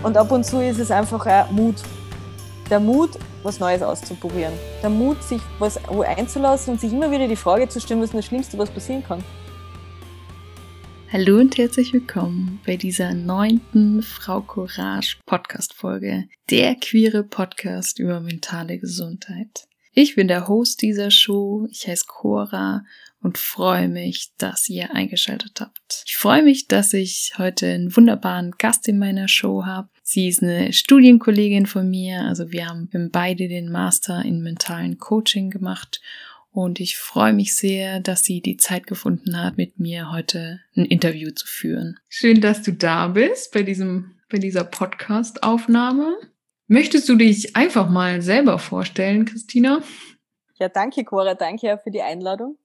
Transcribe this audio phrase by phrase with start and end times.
[0.00, 1.74] Und ab und zu ist es einfach auch Mut.
[2.70, 3.10] Der Mut,
[3.42, 4.52] was Neues auszuprobieren.
[4.80, 8.14] Der Mut, sich was einzulassen und sich immer wieder die Frage zu stellen, was ist
[8.14, 9.24] das Schlimmste, was passieren kann.
[11.10, 18.20] Hallo und herzlich willkommen bei dieser neunten Frau Courage Podcast Folge, der queere Podcast über
[18.20, 19.66] mentale Gesundheit.
[19.94, 22.84] Ich bin der Host dieser Show, ich heiße Cora
[23.22, 26.04] und freue mich, dass ihr eingeschaltet habt.
[26.06, 29.88] Ich freue mich, dass ich heute einen wunderbaren Gast in meiner Show habe.
[30.02, 35.50] Sie ist eine Studienkollegin von mir, also wir haben beide den Master in mentalen Coaching
[35.50, 36.00] gemacht
[36.50, 40.84] und ich freue mich sehr, dass sie die Zeit gefunden hat, mit mir heute ein
[40.84, 41.98] Interview zu führen.
[42.08, 46.16] Schön, dass du da bist bei diesem bei dieser Podcast Aufnahme.
[46.66, 49.82] Möchtest du dich einfach mal selber vorstellen, Christina?
[50.58, 52.58] Ja, danke Cora, danke für die Einladung.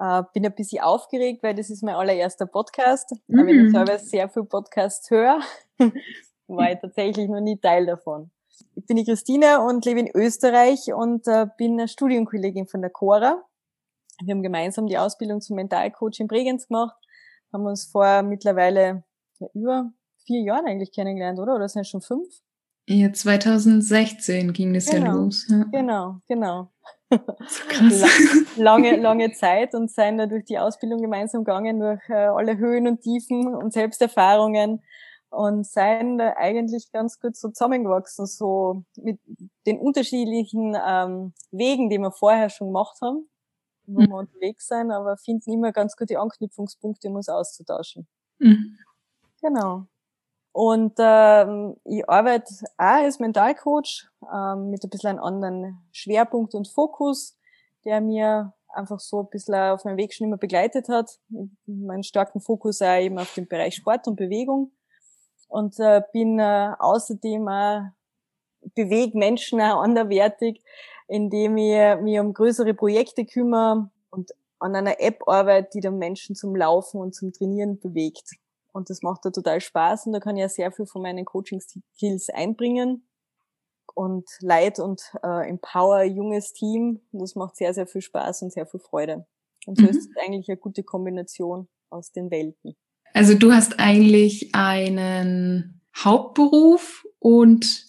[0.00, 3.12] Äh, bin ein bisschen aufgeregt, weil das ist mein allererster Podcast.
[3.26, 3.46] Mhm.
[3.46, 5.40] Wenn ich selber sehr viel Podcasts höre,
[6.46, 8.30] war ich tatsächlich noch nie Teil davon.
[8.76, 12.90] Ich bin die Christine und lebe in Österreich und äh, bin eine Studienkollegin von der
[12.90, 13.44] Cora.
[14.24, 16.96] Wir haben gemeinsam die Ausbildung zum Mentalcoach in Bregenz gemacht,
[17.52, 19.04] haben uns vor mittlerweile
[19.38, 19.92] ja, über
[20.24, 21.54] vier Jahren eigentlich kennengelernt, oder?
[21.54, 22.26] Oder sind es schon fünf?
[22.86, 25.46] Ja, 2016 ging das genau, ja los.
[25.48, 25.64] Ja.
[25.70, 26.70] Genau, genau.
[27.10, 28.56] So krass.
[28.56, 32.86] lange, lange Zeit und sind da durch die Ausbildung gemeinsam gegangen, durch äh, alle Höhen
[32.86, 34.82] und Tiefen und Selbsterfahrungen
[35.30, 39.20] und seien da eigentlich ganz gut so zusammengewachsen, so mit
[39.66, 43.28] den unterschiedlichen ähm, Wegen, die wir vorher schon gemacht haben,
[43.86, 44.08] wo mhm.
[44.08, 48.08] wir unterwegs sein, aber finden immer ganz gute Anknüpfungspunkte, um uns auszutauschen.
[48.38, 48.78] Mhm.
[49.40, 49.86] Genau.
[50.52, 56.68] Und ähm, ich arbeite auch als Mentalcoach ähm, mit ein bisschen einem anderen Schwerpunkt und
[56.68, 57.36] Fokus,
[57.84, 61.18] der mir einfach so ein bisschen auf meinem Weg schon immer begleitet hat.
[61.66, 64.72] Meinen starken Fokus auch eben auf den Bereich Sport und Bewegung.
[65.48, 67.82] Und äh, bin äh, außerdem auch
[68.74, 70.62] bewege Menschen auch anderwertig,
[71.08, 76.36] indem ich mich um größere Projekte kümmere und an einer App arbeite, die dann Menschen
[76.36, 78.30] zum Laufen und zum Trainieren bewegt.
[78.72, 81.24] Und das macht da total Spaß und da kann ich ja sehr viel von meinen
[81.24, 83.06] Coaching-Skills einbringen
[83.94, 87.00] und Leid und äh, Empower junges Team.
[87.12, 89.26] Und das macht sehr, sehr viel Spaß und sehr viel Freude.
[89.66, 89.90] Und so mhm.
[89.90, 92.76] ist es eigentlich eine gute Kombination aus den Welten.
[93.12, 97.86] Also du hast eigentlich einen Hauptberuf und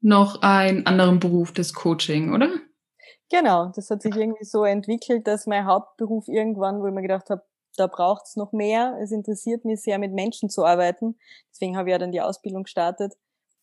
[0.00, 2.48] noch einen anderen Beruf des Coaching, oder?
[3.30, 7.30] Genau, das hat sich irgendwie so entwickelt, dass mein Hauptberuf irgendwann, wo ich mir gedacht
[7.30, 7.42] habe,
[7.76, 8.98] da braucht es noch mehr.
[9.00, 11.16] Es interessiert mich sehr, mit Menschen zu arbeiten.
[11.50, 13.14] Deswegen habe ich ja dann die Ausbildung gestartet.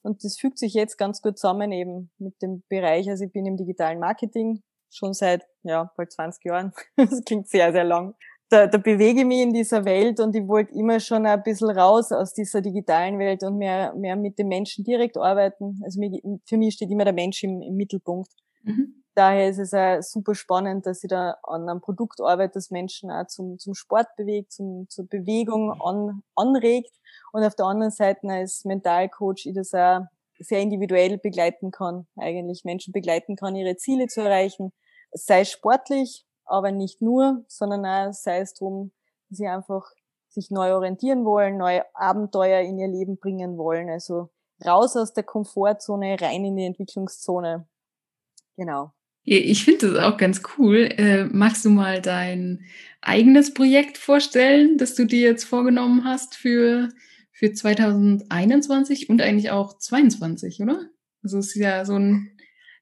[0.02, 3.10] Und das fügt sich jetzt ganz gut zusammen eben mit dem Bereich.
[3.10, 6.74] Also ich bin im digitalen Marketing schon seit, ja, bald 20 Jahren.
[6.96, 8.16] Das klingt sehr, sehr lang.
[8.50, 11.70] Da, da bewege ich mich in dieser Welt und ich wollte immer schon ein bisschen
[11.70, 15.80] raus aus dieser digitalen Welt und mehr, mehr mit den Menschen direkt arbeiten.
[15.84, 16.02] Also
[16.46, 18.32] für mich steht immer der Mensch im, im Mittelpunkt.
[18.64, 22.72] Mhm daher ist es auch super spannend, dass ich da an einem Produkt arbeite, das
[22.72, 26.94] Menschen auch zum, zum Sport bewegt, zum, zur Bewegung an, anregt.
[27.32, 30.02] Und auf der anderen Seite als Mentalcoach ich das auch
[30.40, 34.72] sehr individuell begleiten kann, eigentlich Menschen begleiten kann, ihre Ziele zu erreichen.
[35.12, 38.92] Sei sportlich, aber nicht nur, sondern auch sei es darum,
[39.30, 39.92] dass sie einfach
[40.30, 43.90] sich neu orientieren wollen, neue Abenteuer in ihr Leben bringen wollen.
[43.90, 44.30] Also
[44.66, 47.68] raus aus der Komfortzone, rein in die Entwicklungszone.
[48.56, 48.92] Genau.
[49.32, 50.90] Ich finde das auch ganz cool.
[50.98, 52.66] Äh, magst du mal dein
[53.00, 56.90] eigenes Projekt vorstellen, das du dir jetzt vorgenommen hast für,
[57.32, 60.90] für 2021 und eigentlich auch 2022, oder?
[61.22, 62.36] Also es ist ja so ein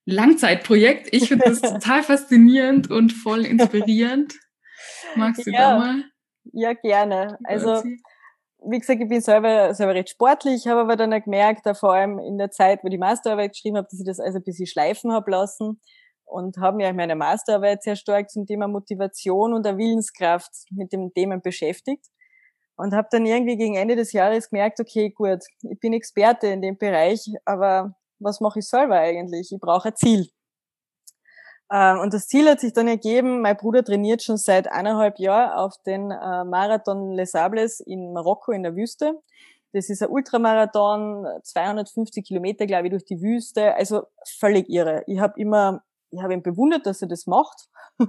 [0.06, 1.10] Langzeitprojekt.
[1.12, 4.36] Ich finde das total faszinierend und voll inspirierend.
[5.18, 6.04] Magst du ja, da mal?
[6.54, 7.38] Ja, gerne.
[7.44, 7.84] Also
[8.64, 12.20] wie gesagt, ich bin selber, selber recht sportlich, habe aber dann auch gemerkt, vor allem
[12.20, 14.66] in der Zeit, wo ich die Masterarbeit geschrieben habe, dass ich das also ein bisschen
[14.66, 15.82] schleifen habe lassen
[16.28, 21.14] und habe mich meine Masterarbeit sehr stark zum Thema Motivation und der Willenskraft mit dem
[21.14, 22.06] Thema beschäftigt
[22.76, 26.62] und habe dann irgendwie gegen Ende des Jahres gemerkt, okay, gut, ich bin Experte in
[26.62, 29.52] dem Bereich, aber was mache ich selber eigentlich?
[29.52, 30.30] Ich brauche ein Ziel.
[31.72, 35.58] Ähm, und das Ziel hat sich dann ergeben, mein Bruder trainiert schon seit eineinhalb Jahren
[35.58, 39.20] auf den äh, Marathon Les Sables in Marokko in der Wüste.
[39.74, 43.76] Das ist ein Ultramarathon, 250 Kilometer, glaube ich, durch die Wüste.
[43.76, 44.04] Also
[44.40, 45.04] völlig irre.
[45.08, 47.70] Ich habe immer ich habe ihn bewundert, dass er das macht.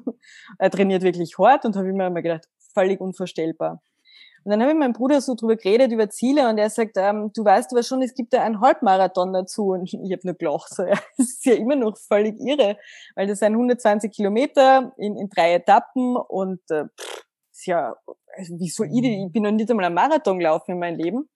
[0.58, 3.82] er trainiert wirklich hart und habe immer immer gedacht, völlig unvorstellbar.
[4.44, 7.30] Und dann habe ich meinem Bruder so drüber geredet, über Ziele, und er sagt, ähm,
[7.34, 9.72] du weißt aber schon, es gibt ja einen Halbmarathon dazu.
[9.72, 12.78] Und ich habe nur gelacht, so, ja, das ist ja immer noch völlig irre,
[13.14, 17.96] weil das sind 120 Kilometer in, in drei Etappen und äh, pff, ist ja,
[18.36, 21.28] also wie soll ich, ich bin noch nicht einmal einen Marathon gelaufen in meinem Leben.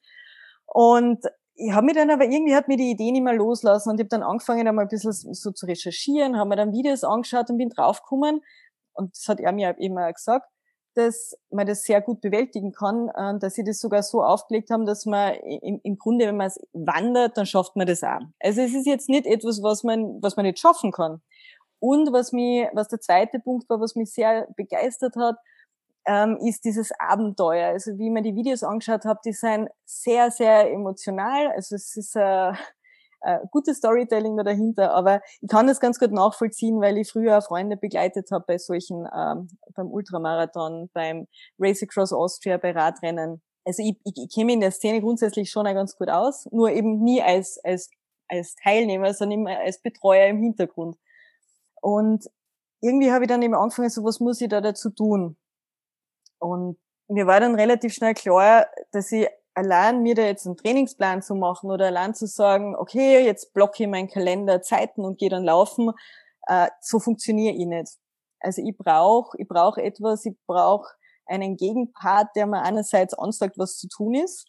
[0.67, 3.97] Und ich habe mir dann aber irgendwie hat mir die Idee nicht mehr loslassen und
[3.97, 7.51] ich habe dann angefangen einmal ein bisschen so zu recherchieren, habe mir dann Videos angeschaut
[7.51, 8.41] und bin draufgekommen
[8.95, 10.47] und das hat er mir immer gesagt,
[10.95, 14.85] dass man das sehr gut bewältigen kann, äh, dass sie das sogar so aufgelegt haben,
[14.85, 18.21] dass man im, im Grunde, wenn man es wandert, dann schafft man das auch.
[18.41, 21.23] Also es ist jetzt nicht etwas, was man, was man nicht schaffen kann.
[21.79, 25.37] Und was mich, was der zweite Punkt war, was mich sehr begeistert hat,
[26.07, 27.69] ähm, ist dieses Abenteuer.
[27.69, 31.53] Also wie ich mir die Videos angeschaut habe, die sind sehr, sehr emotional.
[31.53, 32.53] Also es ist äh,
[33.23, 37.41] äh, gutes Storytelling da dahinter, aber ich kann das ganz gut nachvollziehen, weil ich früher
[37.41, 41.29] Freunde begleitet habe bei solchen, ähm, beim Ultramarathon, beim
[41.59, 43.41] Race Across Austria, bei Radrennen.
[43.65, 47.01] Also ich, ich, ich kenne in der Szene grundsätzlich schon ganz gut aus, nur eben
[47.03, 47.91] nie als, als,
[48.29, 50.97] als Teilnehmer, sondern immer als Betreuer im Hintergrund.
[51.81, 52.29] Und
[52.81, 55.37] irgendwie habe ich dann eben angefangen, so was muss ich da dazu tun?
[56.43, 56.77] Und
[57.09, 61.35] mir war dann relativ schnell klar, dass ich allein mir da jetzt einen Trainingsplan zu
[61.35, 65.45] machen oder allein zu sagen, okay, jetzt blocke ich meinen Kalender Zeiten und gehe dann
[65.45, 65.93] laufen,
[66.49, 67.93] äh, so funktioniere ich nicht.
[68.41, 70.89] Also ich brauche ich brauch etwas, ich brauche
[71.27, 74.49] einen Gegenpart, der mir einerseits ansagt, was zu tun ist,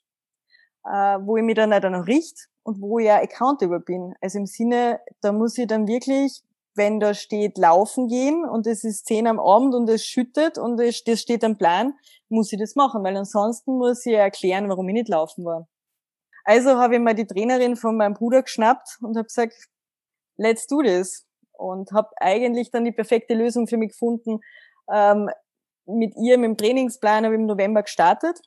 [0.86, 4.16] äh, wo ich mich dann auch noch richt und wo ich ja accountable bin.
[4.20, 6.42] Also im Sinne, da muss ich dann wirklich
[6.76, 10.80] wenn da steht laufen gehen und es ist zehn am Abend und es schüttet und
[10.80, 11.94] es, das steht am Plan,
[12.30, 15.68] muss ich das machen, weil ansonsten muss ich erklären, warum ich nicht laufen war.
[16.44, 19.54] Also habe ich mal die Trainerin von meinem Bruder geschnappt und habe gesagt,
[20.38, 21.26] let's do this.
[21.52, 24.40] Und habe eigentlich dann die perfekte Lösung für mich gefunden.
[24.92, 25.30] Ähm,
[25.86, 28.42] mit ihr, mit dem Trainingsplan, habe ich im November gestartet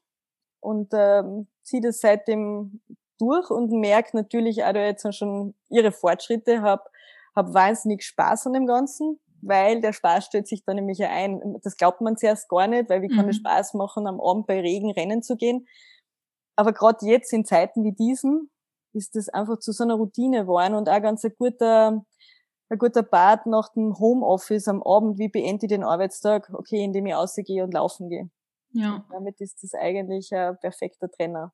[0.60, 2.80] und ähm, ziehe das seitdem
[3.18, 6.82] durch und merke natürlich auch da jetzt schon ihre Fortschritte, habe
[7.36, 11.58] habe wahnsinnig Spaß an dem Ganzen, weil der Spaß stellt sich dann nämlich ein.
[11.62, 13.40] Das glaubt man zuerst gar nicht, weil wie kann es mhm.
[13.40, 15.66] Spaß machen, am Abend bei Regen rennen zu gehen.
[16.56, 18.50] Aber gerade jetzt in Zeiten wie diesen
[18.94, 22.02] ist das einfach zu so einer Routine geworden und auch ganz ein guter,
[22.70, 26.50] ein guter Bad nach dem Homeoffice am Abend, wie beende ich den Arbeitstag?
[26.54, 28.30] Okay, indem ich ausgehe und laufen gehe.
[28.70, 28.96] Ja.
[28.96, 31.52] Und damit ist das eigentlich ein perfekter Trainer.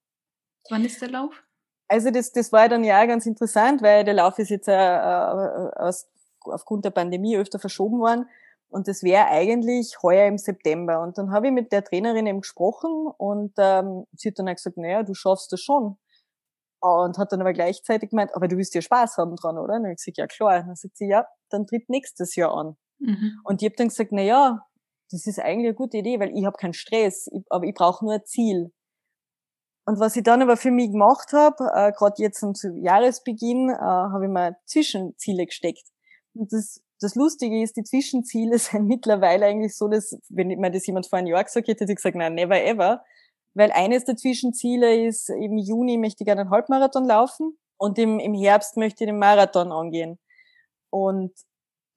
[0.70, 1.42] Wann ist der Lauf?
[1.92, 5.70] Also das, das war dann ja ganz interessant, weil der Lauf ist jetzt äh, äh,
[5.76, 6.08] aus,
[6.40, 8.30] aufgrund der Pandemie öfter verschoben worden.
[8.70, 11.02] Und das wäre eigentlich heuer im September.
[11.02, 14.54] Und dann habe ich mit der Trainerin eben gesprochen und ähm, sie hat dann auch
[14.54, 15.98] gesagt, naja, du schaffst das schon.
[16.80, 19.74] Und hat dann aber gleichzeitig gemeint, aber du willst ja Spaß haben dran, oder?
[19.74, 20.60] Und dann habe ich gesagt, ja klar.
[20.60, 22.76] Und dann sagt sie, ja, dann tritt nächstes Jahr an.
[23.00, 23.38] Mhm.
[23.44, 24.66] Und ich habe dann gesagt, na ja,
[25.10, 28.02] das ist eigentlich eine gute Idee, weil ich habe keinen Stress, ich, aber ich brauche
[28.02, 28.72] nur ein Ziel.
[29.84, 33.74] Und was ich dann aber für mich gemacht habe, äh, gerade jetzt zum Jahresbeginn, äh,
[33.74, 35.88] habe ich mir Zwischenziele gesteckt.
[36.34, 40.86] Und das, das Lustige ist, die Zwischenziele sind mittlerweile eigentlich so, dass, wenn mir das
[40.86, 43.02] jemand vor einem Jahr gesagt hätte, hätte ich gesagt, nein, never ever.
[43.54, 48.18] Weil eines der Zwischenziele ist, im Juni möchte ich gerne einen Halbmarathon laufen und im,
[48.18, 50.18] im Herbst möchte ich den Marathon angehen.
[50.90, 51.32] Und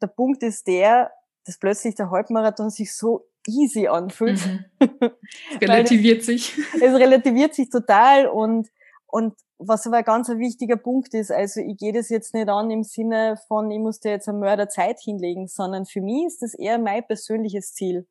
[0.01, 1.11] der Punkt ist der,
[1.45, 4.39] dass plötzlich der Halbmarathon sich so easy anfühlt.
[4.45, 4.65] Mhm.
[5.53, 6.53] Es relativiert sich.
[6.75, 8.69] Es relativiert sich total und,
[9.07, 12.49] und was aber ein ganz ein wichtiger Punkt ist, also ich gehe das jetzt nicht
[12.49, 16.41] an im Sinne von, ich muss dir jetzt eine Mörderzeit hinlegen, sondern für mich ist
[16.41, 18.07] das eher mein persönliches Ziel.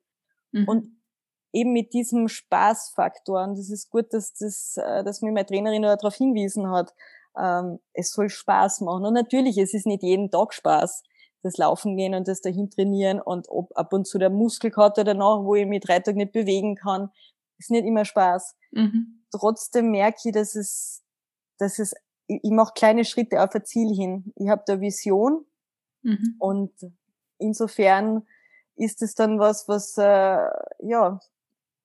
[0.51, 0.67] Mhm.
[0.67, 1.01] Und
[1.53, 5.83] eben mit diesem Spaßfaktor, und das ist gut, dass, das, äh, dass mir meine Trainerin
[5.83, 6.93] darauf hingewiesen hat,
[7.37, 9.05] ähm, es soll Spaß machen.
[9.05, 11.03] Und natürlich, es ist nicht jeden Tag Spaß
[11.45, 15.43] das Laufen gehen und das dahin trainieren und ob ab und zu der Muskelkater danach,
[15.43, 17.11] wo ich mich drei Tage nicht bewegen kann,
[17.59, 18.55] ist nicht immer Spaß.
[18.71, 19.23] Mhm.
[19.29, 21.03] Trotzdem merke ich, dass es,
[21.59, 21.93] dass es,
[22.25, 24.33] ich, ich mache kleine Schritte auf ein Ziel hin.
[24.35, 25.45] Ich habe da Vision
[26.01, 26.35] mhm.
[26.39, 26.73] und
[27.37, 28.25] insofern
[28.75, 30.49] ist es dann was, was äh,
[30.79, 31.19] ja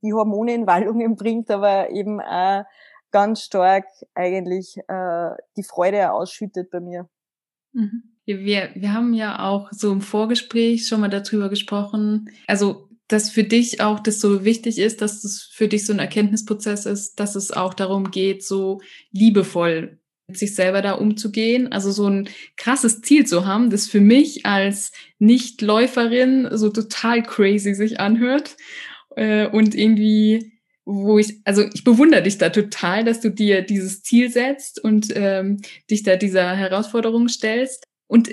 [0.02, 2.64] die Hormone in Wallungen bringt, aber eben auch
[3.10, 7.10] ganz stark eigentlich äh, die Freude ausschüttet bei mir.
[7.72, 8.16] Mhm.
[8.38, 13.42] Wir, wir haben ja auch so im Vorgespräch schon mal darüber gesprochen, also dass für
[13.42, 17.34] dich auch das so wichtig ist, dass das für dich so ein Erkenntnisprozess ist, dass
[17.34, 21.72] es auch darum geht, so liebevoll mit sich selber da umzugehen.
[21.72, 27.74] Also so ein krasses Ziel zu haben, das für mich als Nichtläuferin so total crazy
[27.74, 28.56] sich anhört
[29.16, 30.52] äh, und irgendwie
[30.86, 35.08] wo ich, also ich bewundere dich da total, dass du dir dieses Ziel setzt und
[35.14, 37.84] ähm, dich da dieser Herausforderung stellst.
[38.10, 38.28] Und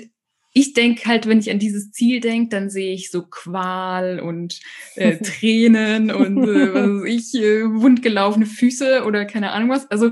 [0.52, 4.58] ich denke halt, wenn ich an dieses Ziel denke, dann sehe ich so Qual und
[4.96, 9.88] äh, Tränen und äh, was weiß ich, äh, wundgelaufene Füße oder keine Ahnung was.
[9.88, 10.10] Also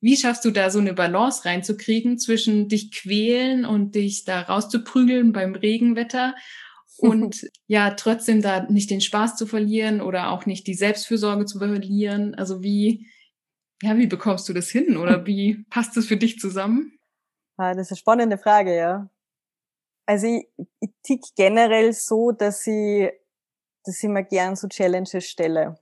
[0.00, 5.32] wie schaffst du da so eine Balance reinzukriegen zwischen dich quälen und dich da rauszuprügeln
[5.32, 6.34] beim Regenwetter
[6.96, 11.58] und ja, trotzdem da nicht den Spaß zu verlieren oder auch nicht die Selbstfürsorge zu
[11.58, 12.34] verlieren?
[12.34, 13.08] Also wie,
[13.82, 16.98] Ja, wie bekommst du das hin oder wie passt das für dich zusammen?
[17.56, 19.08] Ah, das ist eine spannende Frage, ja.
[20.06, 20.48] Also ich,
[20.80, 23.12] ich tick generell so, dass ich,
[23.84, 25.78] dass ich mir gern so Challenges stelle.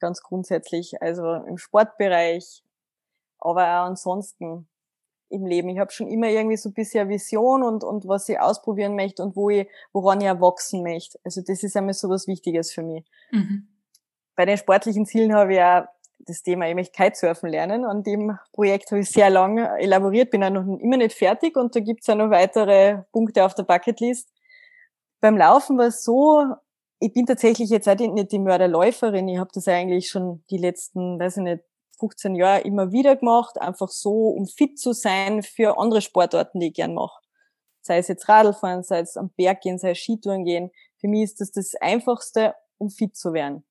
[0.00, 1.00] Ganz grundsätzlich.
[1.02, 2.62] Also im Sportbereich,
[3.38, 4.68] aber auch ansonsten
[5.30, 5.68] im Leben.
[5.68, 9.22] Ich habe schon immer irgendwie so ein bisschen Vision und, und was ich ausprobieren möchte
[9.22, 11.18] und wo ich, woran ich erwachsen möchte.
[11.24, 13.04] Also das ist einmal so was Wichtiges für mich.
[13.30, 13.68] Mhm.
[14.34, 15.84] Bei den sportlichen Zielen habe ich auch
[16.18, 17.84] das Thema, ich möchte Kitesurfen lernen.
[17.84, 21.74] An dem Projekt habe ich sehr lange elaboriert, bin auch noch immer nicht fertig und
[21.74, 24.28] da gibt es auch noch weitere Punkte auf der Bucketlist.
[25.20, 26.44] Beim Laufen war es so,
[27.00, 29.28] ich bin tatsächlich jetzt auch nicht die Mörderläuferin.
[29.28, 31.64] Ich habe das eigentlich schon die letzten, weiß ich nicht,
[31.98, 36.68] 15 Jahre immer wieder gemacht, einfach so, um fit zu sein für andere Sportarten, die
[36.68, 37.20] ich gern mache.
[37.80, 40.70] Sei es jetzt Radlfahren, sei es am Berg gehen, sei es Skitouren gehen.
[41.00, 43.64] Für mich ist das das Einfachste, um fit zu werden.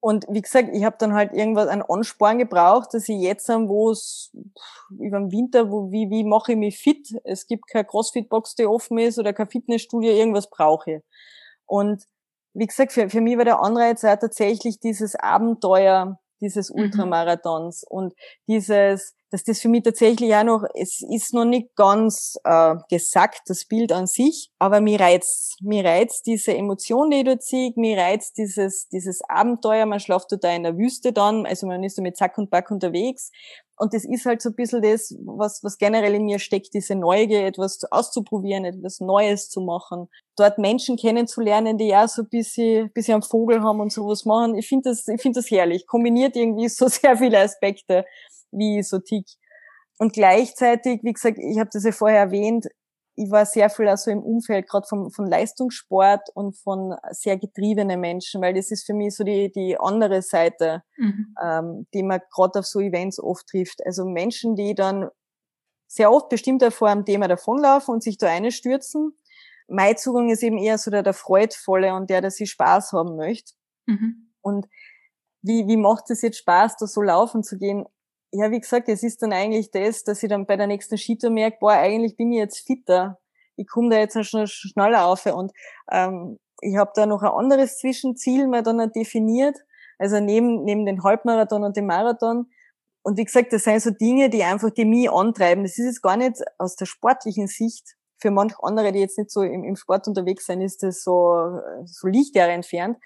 [0.00, 3.90] Und wie gesagt, ich habe dann halt irgendwas, einen Ansporn gebraucht, dass ich jetzt, wo
[3.90, 4.30] es
[4.90, 7.20] über den Winter, wo, wie, wie mache ich mich fit?
[7.24, 11.02] Es gibt keine Crossfit-Box, die offen ist oder kein Fitnessstudio, irgendwas brauche ich.
[11.66, 12.04] Und
[12.54, 16.82] wie gesagt, für, für mich war der Anreiz auch tatsächlich dieses Abenteuer, dieses mhm.
[16.82, 17.96] Ultramarathons mhm.
[17.96, 18.14] und
[18.46, 23.42] dieses, dass das für mich tatsächlich auch noch, es ist noch nicht ganz äh, gesagt,
[23.46, 27.98] das Bild an sich, aber mir reizt, mir reizt diese Emotion, die du ziehst, mir
[27.98, 32.02] reizt dieses, dieses Abenteuer, man schlaft da in der Wüste dann, also man ist da
[32.02, 33.30] mit Zack und Back unterwegs
[33.78, 36.96] und das ist halt so ein bisschen das, was, was generell in mir steckt, diese
[36.96, 40.08] Neugier, etwas auszuprobieren, etwas Neues zu machen.
[40.36, 44.56] Dort Menschen kennenzulernen, die ja so ein bisschen, bisschen am Vogel haben und sowas machen.
[44.56, 45.86] Ich finde das, ich finde das herrlich.
[45.86, 48.04] Kombiniert irgendwie so sehr viele Aspekte,
[48.50, 49.26] wie ich so tick.
[49.98, 52.66] Und gleichzeitig, wie gesagt, ich habe das ja vorher erwähnt,
[53.18, 58.00] ich war sehr viel also im Umfeld gerade von, von Leistungssport und von sehr getriebenen
[58.00, 61.34] Menschen, weil das ist für mich so die, die andere Seite, mhm.
[61.42, 63.84] ähm, die man gerade auf so Events oft trifft.
[63.84, 65.08] Also Menschen, die dann
[65.88, 69.16] sehr oft bestimmt vor einem Thema davonlaufen und sich da einstürzen.
[69.66, 73.16] Mein Zugang ist eben eher so der, der freudvolle und der, der sich Spaß haben
[73.16, 73.54] möchte.
[73.86, 74.30] Mhm.
[74.42, 74.68] Und
[75.42, 77.84] wie, wie macht es jetzt Spaß, da so laufen zu gehen?
[78.32, 81.30] Ja, wie gesagt, es ist dann eigentlich das, dass ich dann bei der nächsten Skitour
[81.30, 83.18] merke, boah, eigentlich bin ich jetzt fitter.
[83.56, 85.24] Ich komme da jetzt schon schneller auf.
[85.26, 85.52] Und
[85.90, 89.56] ähm, ich habe da noch ein anderes Zwischenziel mal dann definiert.
[89.98, 92.46] Also neben, neben den Halbmarathon und dem Marathon.
[93.02, 95.64] Und wie gesagt, das sind so Dinge, die einfach die mich antreiben.
[95.64, 97.96] Das ist jetzt gar nicht aus der sportlichen Sicht.
[98.20, 101.60] Für manche andere, die jetzt nicht so im, im Sport unterwegs sind, ist das so,
[101.84, 102.98] so Lichtjahre entfernt.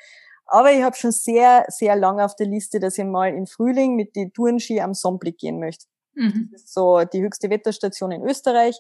[0.53, 3.97] Aber ich habe schon sehr, sehr lange auf der Liste, dass ich mal im Frühling
[3.97, 5.87] mit den Tourenski am Sonnenblick gehen möchte.
[6.15, 6.51] Mhm.
[6.53, 8.79] Das ist so die höchste Wetterstation in Österreich.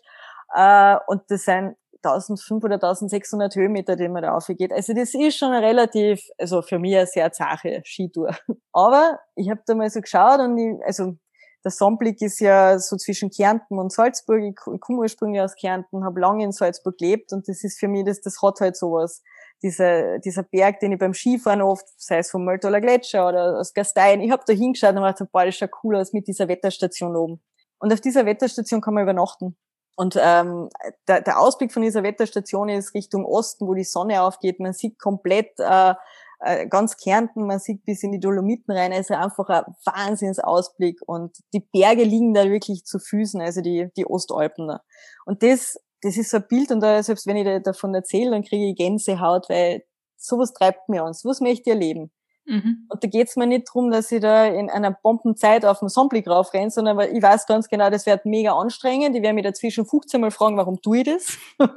[0.55, 4.71] Äh, und das sind 1500 oder 1600 Höhenmeter, die man da aufgeht.
[4.71, 8.37] Also das ist schon relativ, also für mich eine sehr zache Skitour.
[8.75, 11.17] Aber ich habe da mal so geschaut und ich, also
[11.65, 14.43] der Sonnenblick ist ja so zwischen Kärnten und Salzburg.
[14.43, 18.05] Ich komme ursprünglich aus Kärnten, habe lange in Salzburg gelebt und das ist für mich,
[18.05, 19.23] das, das hat halt sowas
[19.63, 23.75] dieser, dieser Berg, den ich beim Skifahren oft, sei es vom Möltoler Gletscher oder aus
[23.75, 27.17] Gastein, ich habe da hingeschaut und gedacht, boah, das schaut cool aus mit dieser Wetterstation
[27.17, 27.43] oben.
[27.79, 29.57] Und auf dieser Wetterstation kann man übernachten.
[29.97, 30.69] Und ähm,
[31.07, 34.59] der, der Ausblick von dieser Wetterstation ist Richtung Osten, wo die Sonne aufgeht.
[34.59, 35.95] Man sieht komplett äh,
[36.41, 38.93] äh, ganz Kärnten, man sieht bis in die Dolomiten rein.
[38.93, 41.01] Also einfach ein Wahnsinnsausblick.
[41.07, 44.79] Und die Berge liegen da wirklich zu Füßen, also die, die Ostalpen.
[45.27, 48.43] Und das das ist so ein Bild und da, selbst wenn ich davon erzähle, dann
[48.43, 49.85] kriege ich Gänsehaut, weil
[50.17, 52.11] sowas treibt mir an, sowas möchte ich erleben.
[52.45, 52.87] Mhm.
[52.89, 56.27] Und da geht's mir nicht drum, dass ich da in einer Bombenzeit auf den Sonnenblick
[56.27, 59.15] raufrenne, sondern weil ich weiß ganz genau, das wird mega anstrengend.
[59.15, 61.39] Ich werde mich dazwischen 15 Mal fragen, warum tue ich das?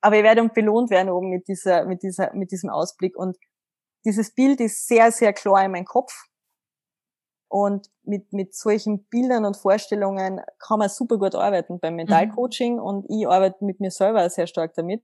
[0.00, 3.16] Aber ich werde belohnt werden oben mit dieser, mit dieser, mit diesem Ausblick.
[3.16, 3.36] Und
[4.04, 6.12] dieses Bild ist sehr, sehr klar in meinem Kopf.
[7.50, 12.80] Und mit, mit solchen Bildern und Vorstellungen kann man super gut arbeiten beim Mentalcoaching mhm.
[12.80, 15.02] und ich arbeite mit mir selber sehr stark damit.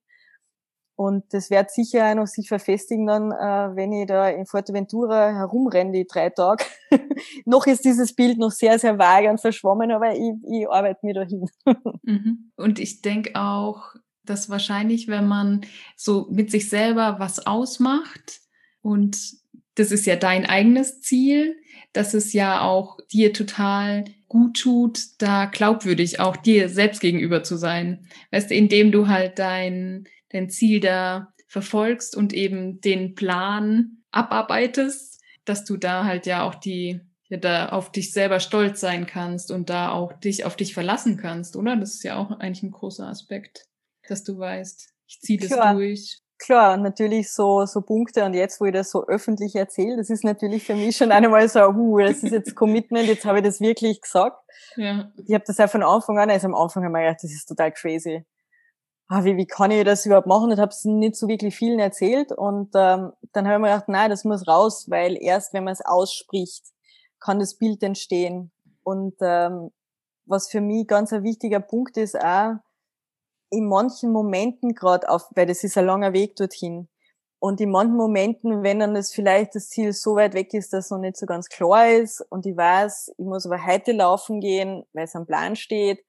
[0.95, 5.35] Und das wird sicher auch noch sich verfestigen dann, äh, wenn ich da in Fuerteventura
[5.35, 6.65] herumrenne, die drei Tage.
[7.45, 11.15] noch ist dieses Bild noch sehr, sehr vage und verschwommen, aber ich, ich arbeite mir
[11.15, 11.47] dahin.
[12.03, 12.53] mhm.
[12.57, 15.63] Und ich denke auch, dass wahrscheinlich, wenn man
[15.97, 18.41] so mit sich selber was ausmacht
[18.81, 19.19] und
[19.77, 21.57] das ist ja dein eigenes Ziel,
[21.93, 27.57] dass es ja auch dir total gut tut, da glaubwürdig auch dir selbst gegenüber zu
[27.57, 28.09] sein.
[28.33, 35.23] Weißt du, indem du halt dein, dein Ziel da verfolgst und eben den Plan abarbeitest,
[35.45, 39.51] dass du da halt ja auch die, ja, da auf dich selber stolz sein kannst
[39.51, 41.77] und da auch dich auf dich verlassen kannst, oder?
[41.77, 43.67] Das ist ja auch eigentlich ein großer Aspekt,
[44.09, 45.75] dass du weißt, ich ziehe das Klar.
[45.75, 46.19] durch.
[46.39, 50.25] Klar, natürlich so, so Punkte und jetzt, wo ich das so öffentlich erzähle, das ist
[50.25, 53.61] natürlich für mich schon einmal so, uh, das ist jetzt Commitment, jetzt habe ich das
[53.61, 54.39] wirklich gesagt.
[54.77, 55.11] Ja.
[55.27, 57.33] Ich habe das ja von Anfang an, also am Anfang habe ich mir gedacht, das
[57.33, 58.25] ist total crazy.
[59.09, 60.51] Ah, wie, wie kann ich das überhaupt machen?
[60.51, 62.33] Und habe es nicht so wirklich vielen erzählt.
[62.33, 65.75] Und ähm, dann habe ich mir gedacht, nein, das muss raus, weil erst wenn man
[65.75, 66.65] es ausspricht,
[67.21, 68.51] kann das Bild entstehen.
[68.83, 69.71] Und ähm,
[70.25, 72.57] was für mich ganz ein wichtiger Punkt ist, auch
[73.51, 76.89] in manchen Momenten gerade auf, weil das ist ein langer Weg dorthin.
[77.39, 80.87] Und in manchen Momenten, wenn dann das vielleicht das Ziel so weit weg ist, dass
[80.87, 84.41] es noch nicht so ganz klar ist und ich weiß, ich muss aber heute laufen
[84.41, 86.05] gehen, weil es am Plan steht,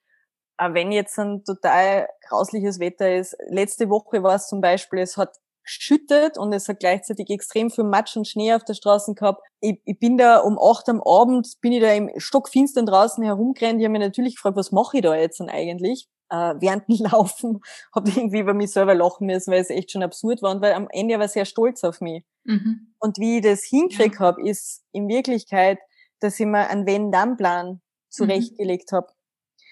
[0.58, 3.38] auch wenn jetzt ein total grausliches Wetter ist.
[3.50, 7.84] Letzte Woche war es zum Beispiel, es hat geschüttet und es hat gleichzeitig extrem viel
[7.84, 9.42] Matsch und Schnee auf der Straße gehabt.
[9.60, 13.80] Ich, ich bin da um acht am Abend, bin ich da im Stockfinstern draußen herumgerannt.
[13.80, 16.08] Ich habe mich natürlich gefragt, was mache ich da jetzt dann eigentlich?
[16.30, 17.62] Äh, während dem Laufen
[17.96, 20.62] habe ich irgendwie über mich selber lachen müssen, weil es echt schon absurd war und
[20.62, 22.24] weil am Ende war sehr stolz auf mich.
[22.44, 22.94] Mhm.
[23.00, 24.22] Und wie ich das hingekriegt ja.
[24.22, 25.80] habe, ist in Wirklichkeit,
[26.20, 27.82] dass ich mir einen Wenn-Dann-Plan mhm.
[28.10, 28.96] zurechtgelegt mhm.
[28.96, 29.08] habe.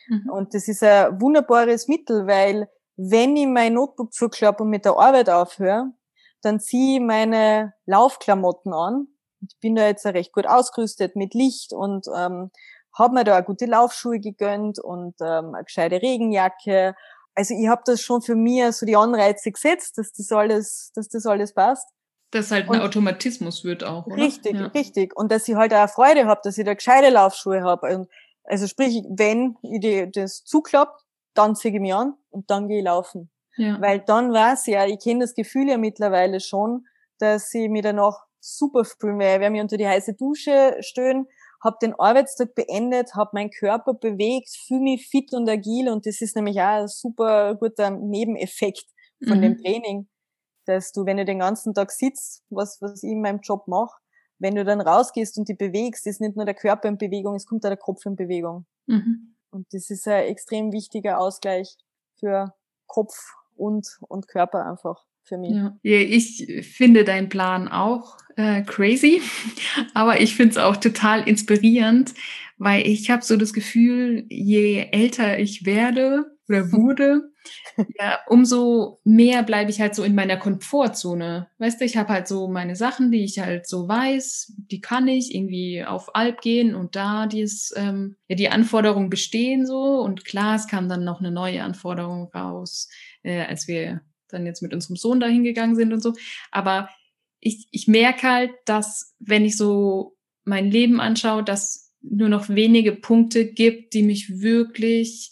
[0.07, 0.29] Mhm.
[0.29, 4.97] Und das ist ein wunderbares Mittel, weil wenn ich mein Notebook zuklappe und mit der
[4.97, 5.91] Arbeit aufhöre,
[6.41, 9.07] dann ziehe ich meine Laufklamotten an.
[9.41, 12.51] Ich bin da jetzt recht gut ausgerüstet mit Licht und ähm,
[12.97, 16.95] habe mir da gute Laufschuhe gegönnt und ähm, eine gescheite Regenjacke.
[17.35, 21.09] Also ich habe das schon für mich so die Anreize gesetzt, dass das alles, dass
[21.09, 21.87] das alles passt.
[22.31, 24.17] Dass halt ein und Automatismus wird auch, oder?
[24.17, 24.67] Richtig, ja.
[24.67, 25.15] richtig.
[25.15, 28.07] Und dass ich halt auch Freude habe, dass ich da gescheite Laufschuhe habe.
[28.43, 31.01] Also sprich, wenn ich die, das zuklappt,
[31.33, 33.29] dann ziehe ich mich an und dann gehe ich laufen.
[33.57, 33.79] Ja.
[33.81, 36.85] Weil dann weiß ich ja, ich kenne das Gefühl ja mittlerweile schon,
[37.19, 41.27] dass ich mich danach super fühle, weil ich werde mich unter die heiße Dusche stellen,
[41.63, 46.21] habe den Arbeitstag beendet, habe meinen Körper bewegt, fühle mich fit und agil und das
[46.21, 48.85] ist nämlich auch ein super guter Nebeneffekt
[49.25, 49.41] von mhm.
[49.41, 50.07] dem Training,
[50.65, 53.95] dass du, wenn du den ganzen Tag sitzt, was, was ich in meinem Job mache,
[54.39, 57.45] wenn du dann rausgehst und dich bewegst, ist nicht nur der Körper in Bewegung, es
[57.45, 58.65] kommt auch der Kopf in Bewegung.
[58.87, 59.35] Mhm.
[59.49, 61.77] Und das ist ein extrem wichtiger Ausgleich
[62.19, 62.53] für
[62.87, 63.15] Kopf
[63.55, 65.51] und, und Körper einfach für mich.
[65.51, 65.77] Ja.
[65.81, 69.21] Ich finde deinen Plan auch äh, crazy,
[69.93, 72.13] aber ich finde es auch total inspirierend,
[72.57, 77.31] weil ich habe so das Gefühl, je älter ich werde oder wurde,
[77.99, 81.47] ja, umso mehr bleibe ich halt so in meiner Komfortzone.
[81.57, 85.07] Weißt du, ich habe halt so meine Sachen, die ich halt so weiß, die kann
[85.07, 89.99] ich irgendwie auf Alp gehen und da dies, ähm, ja, die Anforderungen bestehen so.
[90.01, 92.89] Und klar, es kam dann noch eine neue Anforderung raus,
[93.23, 94.01] äh, als wir
[94.35, 96.13] dann jetzt mit unserem Sohn dahin gegangen sind und so.
[96.51, 96.89] Aber
[97.39, 102.91] ich, ich merke halt, dass wenn ich so mein Leben anschaue, dass nur noch wenige
[102.91, 105.31] Punkte gibt, die mich wirklich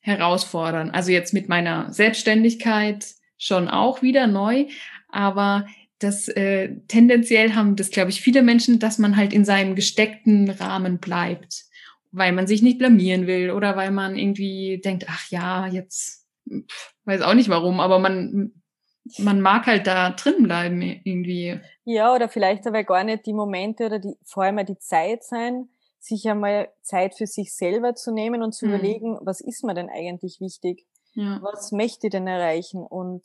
[0.00, 0.90] herausfordern.
[0.90, 3.06] Also jetzt mit meiner Selbstständigkeit
[3.38, 4.66] schon auch wieder neu,
[5.08, 5.66] aber
[5.98, 10.50] das äh, tendenziell haben das, glaube ich, viele Menschen, dass man halt in seinem gesteckten
[10.50, 11.64] Rahmen bleibt,
[12.12, 16.94] weil man sich nicht blamieren will oder weil man irgendwie denkt, ach ja, jetzt pff,
[17.04, 18.52] weiß auch nicht warum, aber man
[19.18, 21.60] man mag halt da drin bleiben irgendwie.
[21.84, 25.68] Ja, oder vielleicht aber gar nicht die Momente oder die vor allem die Zeit sein,
[25.98, 28.74] sich einmal Zeit für sich selber zu nehmen und zu mhm.
[28.74, 30.86] überlegen, was ist mir denn eigentlich wichtig?
[31.14, 31.40] Ja.
[31.42, 32.82] Was möchte ich denn erreichen?
[32.82, 33.24] Und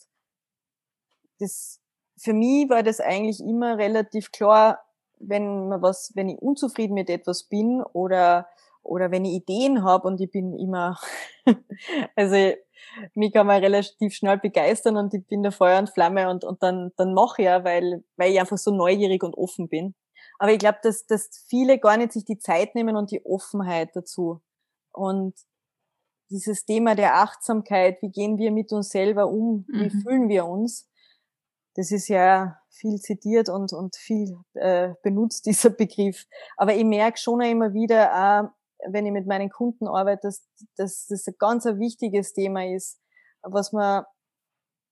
[1.39, 1.81] das,
[2.17, 4.83] für mich war das eigentlich immer relativ klar,
[5.19, 8.47] wenn man was, wenn ich unzufrieden mit etwas bin oder,
[8.83, 10.97] oder wenn ich Ideen habe und ich bin immer,
[12.15, 12.53] also
[13.13, 16.63] mich kann man relativ schnell begeistern und ich bin der Feuer und Flamme und, und
[16.63, 19.95] dann, dann mache ich ja, weil, weil ich einfach so neugierig und offen bin.
[20.37, 23.89] Aber ich glaube, dass, dass viele gar nicht sich die Zeit nehmen und die Offenheit
[23.93, 24.41] dazu.
[24.93, 25.35] Und
[26.29, 30.01] dieses Thema der Achtsamkeit, wie gehen wir mit uns selber um, wie mhm.
[30.01, 30.89] fühlen wir uns,
[31.75, 36.25] das ist ja viel zitiert und, und viel äh, benutzt, dieser Begriff.
[36.57, 38.47] Aber ich merke schon immer wieder, äh,
[38.87, 42.99] wenn ich mit meinen Kunden arbeite, dass, dass das ein ganz ein wichtiges Thema ist,
[43.41, 44.03] was man,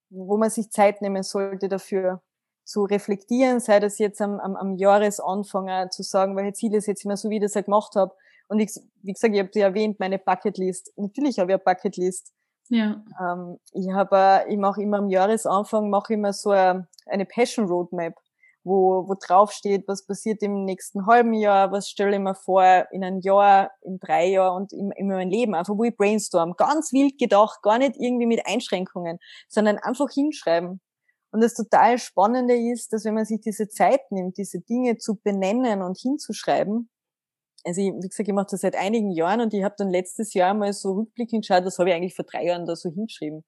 [0.10, 2.22] wo man sich Zeit nehmen sollte dafür
[2.64, 7.16] zu reflektieren, sei das jetzt am, am, am Jahresanfang zu sagen, welche Ziele ich mir
[7.16, 8.14] so, wie ich das ja gemacht habe.
[8.50, 8.72] Und ich,
[9.02, 10.92] wie gesagt, ich habe dir erwähnt, meine Bucketlist.
[10.98, 12.34] Natürlich habe ich eine Bucketlist.
[12.70, 13.02] Ja.
[13.22, 18.16] Ähm, ich habe, ich mache immer am Jahresanfang mache immer so eine, eine Passion Roadmap,
[18.68, 22.86] wo, wo drauf steht, was passiert im nächsten halben Jahr, was stelle ich mir vor
[22.92, 25.56] in einem Jahr, in drei Jahren und in, in meinem Leben.
[25.56, 26.56] Einfach wo ich brainstorm.
[26.58, 30.82] Ganz wild gedacht, gar nicht irgendwie mit Einschränkungen, sondern einfach hinschreiben.
[31.32, 35.16] Und das total Spannende ist, dass wenn man sich diese Zeit nimmt, diese Dinge zu
[35.16, 36.90] benennen und hinzuschreiben,
[37.64, 40.34] also ich, wie gesagt, ich mache das seit einigen Jahren und ich habe dann letztes
[40.34, 43.44] Jahr mal so rückblickend geschaut, was habe ich eigentlich vor drei Jahren da so hingeschrieben.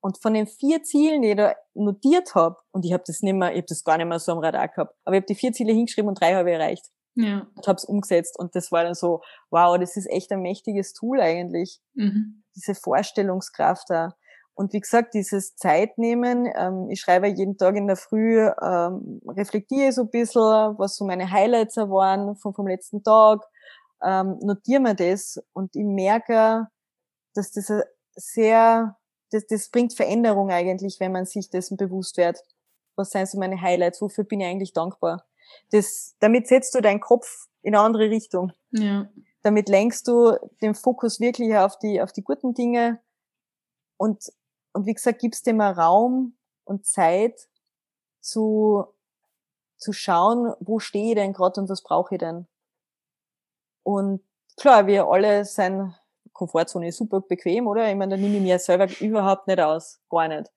[0.00, 3.34] Und von den vier Zielen, die ich da notiert habe, und ich habe das nicht
[3.34, 5.34] mehr, ich habe das gar nicht mehr so am Radar gehabt, aber ich habe die
[5.34, 6.86] vier Ziele hingeschrieben und drei habe ich erreicht.
[7.14, 7.46] Ja.
[7.54, 8.38] Und habe es umgesetzt.
[8.38, 11.80] Und das war dann so, wow, das ist echt ein mächtiges Tool eigentlich.
[11.94, 12.42] Mhm.
[12.54, 14.14] Diese Vorstellungskraft da.
[14.54, 19.92] Und wie gesagt, dieses Zeitnehmen, ähm, ich schreibe jeden Tag in der Früh, ähm, reflektiere
[19.92, 23.42] so ein bisschen, was so meine Highlights waren vom, vom letzten Tag,
[24.02, 26.68] ähm, notiere mir das und ich merke,
[27.34, 27.70] dass das
[28.14, 28.96] sehr,
[29.30, 32.38] das, das bringt Veränderung eigentlich, wenn man sich dessen bewusst wird.
[32.94, 34.00] Was sind so meine Highlights?
[34.00, 35.26] Wofür bin ich eigentlich dankbar?
[35.70, 38.52] Das, damit setzt du deinen Kopf in eine andere Richtung.
[38.70, 39.08] Ja.
[39.42, 43.00] Damit lenkst du den Fokus wirklich auf die, auf die guten Dinge
[43.96, 44.32] und
[44.76, 47.48] und wie gesagt, gibst dem Raum und Zeit
[48.20, 48.84] zu,
[49.78, 52.46] zu schauen, wo stehe ich denn gerade und was brauche ich denn.
[53.82, 54.22] Und
[54.58, 55.94] klar, wir alle sind
[56.36, 57.88] Komfortzone super bequem, oder?
[57.90, 60.00] Ich meine, da nehme ich mir selber überhaupt nicht aus.
[60.10, 60.50] Gar nicht.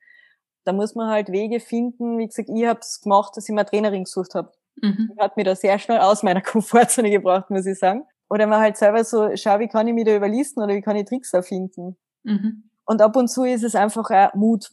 [0.66, 2.18] Da muss man halt Wege finden.
[2.18, 4.52] Wie gesagt, ich habe es gemacht, dass ich mir eine Trainerin gesucht habe.
[4.82, 5.14] Mhm.
[5.18, 8.06] Hat mir da sehr schnell aus meiner Komfortzone gebracht, muss ich sagen.
[8.30, 10.96] Oder man halt selber so, schau, wie kann ich mich da überlisten oder wie kann
[10.96, 11.98] ich Tricks erfinden.
[12.24, 12.70] Mhm.
[12.86, 14.70] Und ab und zu ist es einfach auch Mut.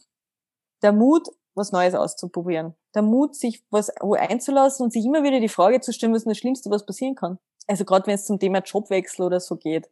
[0.83, 2.75] Der Mut, was Neues auszuprobieren.
[2.93, 6.21] Der Mut, sich was wo einzulassen und sich immer wieder die Frage zu stellen, was
[6.21, 7.39] ist das Schlimmste, was passieren kann.
[7.67, 9.89] Also gerade wenn es zum Thema Jobwechsel oder so geht.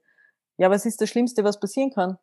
[0.57, 2.17] Ja, was ist das Schlimmste, was passieren kann?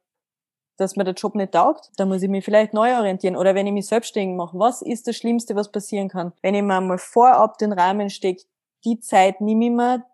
[0.79, 3.37] Dass mir der Job nicht taugt, da muss ich mich vielleicht neu orientieren.
[3.37, 6.33] Oder wenn ich mich selbstständig mache, was ist das Schlimmste, was passieren kann?
[6.42, 8.45] Wenn ich mir mal vorab den Rahmen stecke,
[8.85, 10.05] die Zeit nehme ich mir,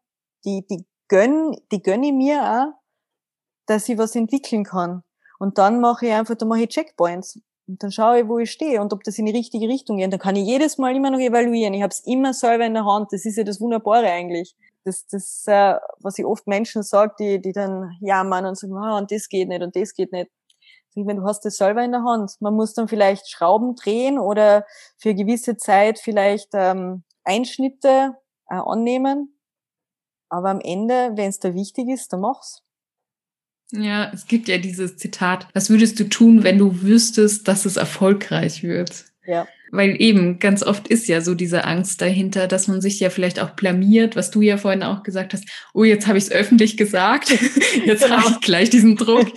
[0.44, 2.78] die, die gönn, die gönne ich mir auch,
[3.66, 5.02] dass ich was entwickeln kann.
[5.38, 7.40] Und dann mache ich einfach, da mache ich Checkpoints.
[7.68, 10.06] Und dann schaue ich, wo ich stehe und ob das in die richtige Richtung geht.
[10.06, 11.74] Und dann kann ich jedes Mal immer noch evaluieren.
[11.74, 13.12] Ich habe es immer selber in der Hand.
[13.12, 14.56] Das ist ja das Wunderbare eigentlich.
[14.88, 18.98] Das, das äh, was ich oft Menschen sage, die, die dann jammern und sagen, ah,
[18.98, 20.30] und das geht nicht und das geht nicht.
[20.94, 22.32] Ich meine, du hast das selber in der Hand.
[22.40, 24.64] Man muss dann vielleicht Schrauben drehen oder
[24.96, 28.16] für gewisse Zeit vielleicht ähm, Einschnitte
[28.48, 29.38] äh, annehmen.
[30.28, 32.62] Aber am Ende, wenn es da wichtig ist, dann mach's.
[33.70, 37.76] Ja, es gibt ja dieses Zitat, was würdest du tun, wenn du wüsstest, dass es
[37.76, 39.04] erfolgreich wird?
[39.26, 39.46] Ja.
[39.70, 43.40] Weil eben ganz oft ist ja so diese Angst dahinter, dass man sich ja vielleicht
[43.40, 46.76] auch blamiert, was du ja vorhin auch gesagt hast, oh, jetzt habe ich es öffentlich
[46.76, 47.30] gesagt,
[47.84, 48.16] jetzt genau.
[48.16, 49.28] habe ich gleich diesen Druck.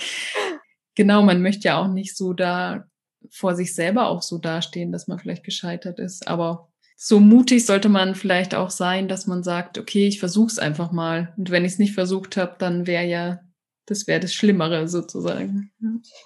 [0.96, 2.86] genau, man möchte ja auch nicht so da
[3.30, 6.28] vor sich selber auch so dastehen, dass man vielleicht gescheitert ist.
[6.28, 10.60] Aber so mutig sollte man vielleicht auch sein, dass man sagt, okay, ich versuche es
[10.60, 11.34] einfach mal.
[11.38, 13.40] Und wenn ich es nicht versucht habe, dann wäre ja
[13.86, 15.72] das wäre das Schlimmere sozusagen.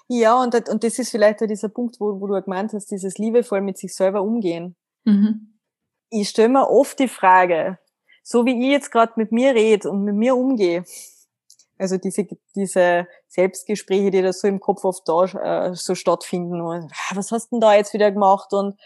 [0.08, 3.18] Ja, und, und das ist vielleicht auch dieser Punkt, wo, wo du gemeint hast, dieses
[3.18, 4.76] liebevoll mit sich selber umgehen.
[5.04, 5.58] Mhm.
[6.10, 7.78] Ich stelle mir oft die Frage,
[8.22, 10.84] so wie ich jetzt gerade mit mir rede und mit mir umgehe,
[11.78, 16.90] also diese, diese Selbstgespräche, die da so im Kopf oft da äh, so stattfinden, und,
[16.92, 18.78] ah, was hast du denn da jetzt wieder gemacht und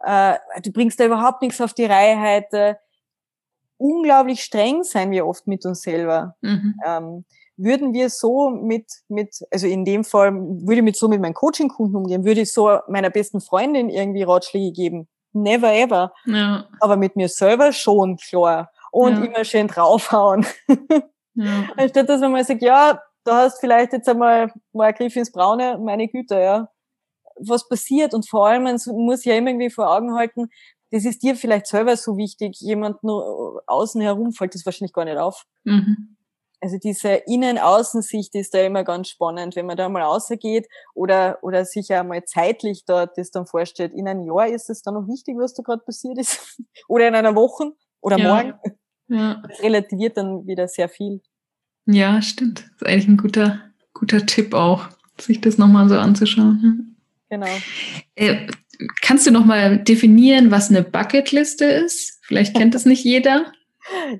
[0.00, 2.78] äh, du bringst da überhaupt nichts auf die Reihe heute.
[3.76, 6.36] Unglaublich streng sein wir oft mit uns selber.
[6.42, 6.74] Mhm.
[6.86, 7.24] Ähm,
[7.56, 11.34] würden wir so mit, mit, also in dem Fall würde ich mit so mit meinen
[11.34, 15.08] Coaching-Kunden umgehen, würde ich so meiner besten Freundin irgendwie Ratschläge geben.
[15.32, 16.12] Never ever.
[16.26, 16.66] Ja.
[16.80, 18.70] Aber mit mir selber schon, klar.
[18.92, 19.24] Und ja.
[19.24, 20.46] immer schön draufhauen.
[21.34, 21.68] Ja.
[21.76, 25.32] Anstatt dass man mal sagt, ja, du hast vielleicht jetzt einmal mal einen Griff ins
[25.32, 26.68] Braune, meine Güte, ja.
[27.36, 28.14] Was passiert?
[28.14, 30.48] Und vor allem, man muss ja immer irgendwie vor Augen halten,
[30.92, 35.04] das ist dir vielleicht selber so wichtig, jemand nur außen herum fällt das wahrscheinlich gar
[35.04, 35.44] nicht auf.
[35.64, 36.16] Mhm.
[36.64, 41.66] Also diese Innen-Außensicht ist da immer ganz spannend, wenn man da mal rausgeht oder, oder
[41.66, 43.92] sich ja mal zeitlich dort das dann vorstellt.
[43.92, 46.58] In einem Jahr ist es dann noch wichtig, was da gerade passiert ist.
[46.88, 48.28] oder in einer Woche oder ja.
[48.34, 48.54] morgen.
[49.08, 49.42] Ja.
[49.46, 51.20] Das relativiert dann wieder sehr viel.
[51.84, 52.60] Ja, stimmt.
[52.60, 53.60] Das ist eigentlich ein guter,
[53.92, 54.88] guter Tipp auch,
[55.20, 56.96] sich das nochmal so anzuschauen.
[57.28, 57.46] Genau.
[58.14, 58.46] Äh,
[59.02, 62.20] kannst du nochmal definieren, was eine Bucketliste ist?
[62.22, 63.52] Vielleicht kennt das nicht jeder.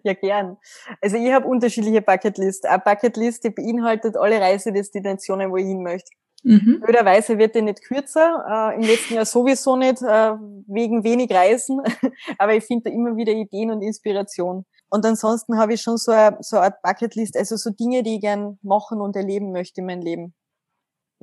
[0.02, 0.58] Ja, gern.
[1.00, 2.66] Also ich habe unterschiedliche Bucketlist.
[2.66, 6.10] Eine Bucketlist, die beinhaltet alle Reisedestinationen, wo ich hin möchte.
[6.44, 6.80] Mhm.
[6.80, 10.32] Blöderweise wird die nicht kürzer, äh, im letzten Jahr sowieso nicht, äh,
[10.66, 11.80] wegen wenig Reisen,
[12.38, 14.66] aber ich finde da immer wieder Ideen und Inspiration.
[14.90, 18.16] Und ansonsten habe ich schon so eine, so eine Art Bucketlist, also so Dinge, die
[18.16, 20.34] ich gern machen und erleben möchte in meinem Leben.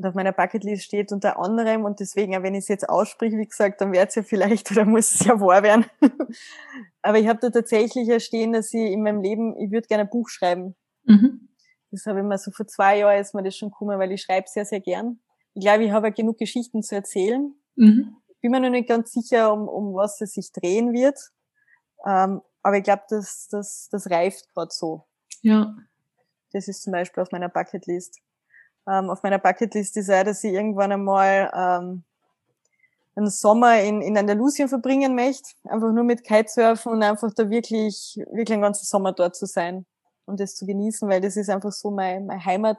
[0.02, 3.46] Und auf meiner Bucketlist steht unter anderem, und deswegen, wenn ich es jetzt ausspreche, wie
[3.46, 5.86] gesagt, dann wird es ja vielleicht oder muss es ja wahr werden.
[7.04, 10.06] Aber ich habe da tatsächlich ja stehen, dass ich in meinem Leben, ich würde gerne
[10.06, 10.76] ein Buch schreiben.
[11.04, 11.50] Mhm.
[11.92, 14.24] Das habe ich mir so vor zwei Jahren ist mir das schon gekommen, weil ich
[14.24, 15.20] schreibe sehr, sehr gern.
[15.54, 17.54] Ich glaube, ich habe ja genug Geschichten zu erzählen.
[17.76, 18.16] Mhm.
[18.42, 21.20] Bin mir noch nicht ganz sicher, um, um was es sich drehen wird.
[22.08, 25.04] Ähm, aber ich glaube, das, das, das reift gerade so.
[25.44, 25.76] Ja.
[26.54, 28.20] Das ist zum Beispiel auf meiner Bucketlist.
[28.88, 32.04] Ähm, auf meiner Bucketlist ist auch, dass ich irgendwann einmal ähm,
[33.16, 38.20] einen Sommer in, in Andalusien verbringen möchte, einfach nur mit Kitesurfen und einfach da wirklich,
[38.32, 39.86] wirklich einen ganzen Sommer dort zu sein
[40.26, 42.78] und das zu genießen, weil das ist einfach so mein, mein Heimat,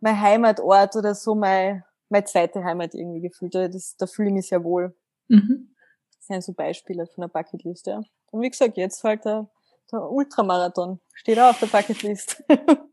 [0.00, 3.54] mein Heimatort oder so mein, meine zweite Heimat irgendwie gefühlt.
[3.54, 4.94] Das, da fühle ich mich sehr wohl.
[5.28, 5.74] Mhm.
[6.16, 8.02] Das sind so Beispiele von der Bucketlist, ja.
[8.30, 9.48] Und wie gesagt, jetzt halt der,
[9.90, 11.00] der Ultramarathon.
[11.14, 12.42] Steht auch auf der Bucketlist.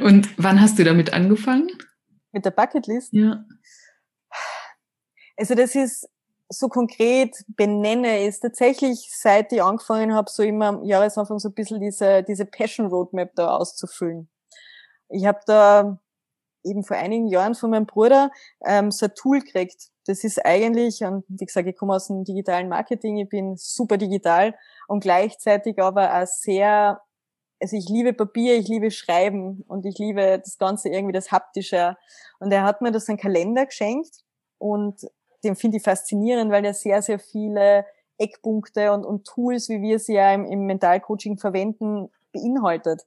[0.00, 1.70] Und wann hast du damit angefangen?
[2.32, 3.12] Mit der Bucketlist?
[3.12, 3.44] Ja.
[5.36, 6.08] Also das ist
[6.48, 11.54] so konkret benenne, ist tatsächlich, seit ich angefangen habe, so immer am Jahresanfang so ein
[11.54, 14.28] bisschen diese, diese Passion Roadmap da auszufüllen.
[15.08, 15.98] Ich habe da
[16.64, 18.30] eben vor einigen Jahren von meinem Bruder
[18.64, 19.88] ähm, so ein Tool gekriegt.
[20.06, 23.96] Das ist eigentlich, und wie gesagt, ich komme aus dem digitalen Marketing, ich bin super
[23.96, 24.54] digital
[24.88, 27.00] und gleichzeitig aber auch sehr,
[27.62, 31.96] also ich liebe Papier, ich liebe Schreiben und ich liebe das Ganze irgendwie das Haptische.
[32.40, 34.24] Und er hat mir das einen Kalender geschenkt
[34.58, 35.06] und
[35.44, 37.86] den finde ich faszinierend, weil er sehr, sehr viele
[38.18, 43.02] Eckpunkte und, und Tools, wie wir sie ja im, im Mentalcoaching verwenden, beinhaltet.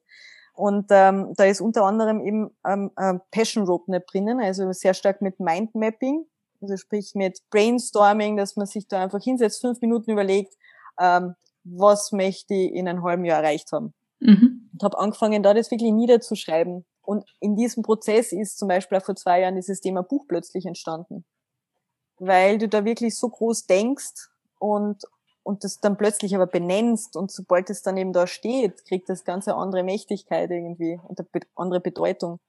[0.53, 5.21] Und ähm, da ist unter anderem eben ähm, äh, Passion Roadmap drinnen, also sehr stark
[5.21, 6.25] mit Mindmapping,
[6.61, 10.53] also sprich mit Brainstorming, dass man sich da einfach hinsetzt, fünf Minuten überlegt,
[10.97, 13.93] ähm, was möchte ich in einem halben Jahr erreicht haben.
[14.19, 14.69] Mhm.
[14.73, 16.85] Und habe angefangen, da das wirklich niederzuschreiben.
[17.01, 20.65] Und in diesem Prozess ist zum Beispiel auch vor zwei Jahren dieses Thema Buch plötzlich
[20.65, 21.25] entstanden.
[22.17, 25.03] Weil du da wirklich so groß denkst und,
[25.43, 29.23] und das dann plötzlich aber benennst und sobald es dann eben da steht, kriegt das
[29.23, 32.39] Ganze andere Mächtigkeit irgendwie und eine andere Bedeutung.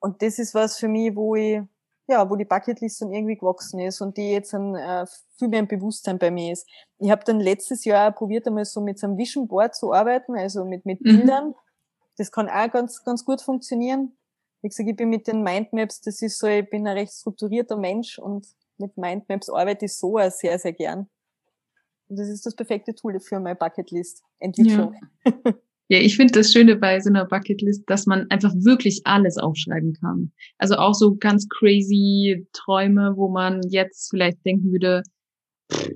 [0.00, 1.60] Und das ist was für mich, wo ich,
[2.06, 5.06] ja, wo die Bucketlist dann irgendwie gewachsen ist und die jetzt dann äh,
[5.38, 6.68] viel mehr ein Bewusstsein bei mir ist.
[6.98, 10.36] Ich habe dann letztes Jahr probiert, einmal so mit so einem Vision Board zu arbeiten,
[10.36, 11.04] also mit, mit mhm.
[11.04, 11.54] Bildern.
[12.16, 14.16] Das kann auch ganz, ganz gut funktionieren.
[14.60, 17.76] Wie gesagt, ich bin mit den Mindmaps, das ist so, ich bin ein recht strukturierter
[17.76, 18.46] Mensch und
[18.78, 21.08] mit Mindmaps arbeite ich so auch sehr, sehr gern.
[22.08, 24.94] Und das ist das perfekte Tool für meine Bucketlist-Entwicklung.
[25.24, 25.32] Ja.
[25.88, 29.92] ja, ich finde das Schöne bei so einer Bucketlist, dass man einfach wirklich alles aufschreiben
[29.92, 30.32] kann.
[30.56, 35.02] Also auch so ganz crazy Träume, wo man jetzt vielleicht denken würde,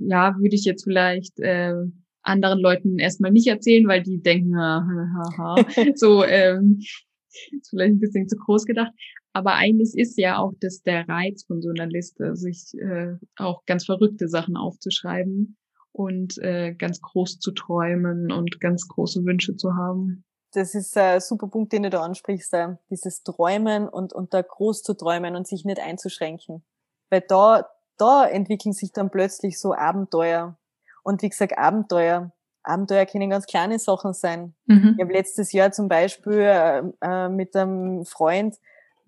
[0.01, 1.74] ja, würde ich jetzt vielleicht äh,
[2.22, 5.64] anderen Leuten erstmal nicht erzählen, weil die denken, ha, ha, ha.
[5.94, 8.92] so ähm, ist vielleicht ein bisschen zu groß gedacht.
[9.33, 13.64] Aber eines ist ja auch, dass der Reiz von so einer Liste, sich äh, auch
[13.66, 15.57] ganz verrückte Sachen aufzuschreiben
[15.98, 20.24] und äh, ganz groß zu träumen und ganz große Wünsche zu haben.
[20.52, 22.54] Das ist ein super Punkt, den du da ansprichst,
[22.88, 26.64] dieses Träumen und, und da groß zu träumen und sich nicht einzuschränken.
[27.11, 30.56] Weil da, da entwickeln sich dann plötzlich so Abenteuer.
[31.02, 32.32] Und wie gesagt, Abenteuer.
[32.62, 34.54] Abenteuer können ganz kleine Sachen sein.
[34.66, 34.94] Mhm.
[34.96, 38.56] Ich habe letztes Jahr zum Beispiel äh, äh, mit einem Freund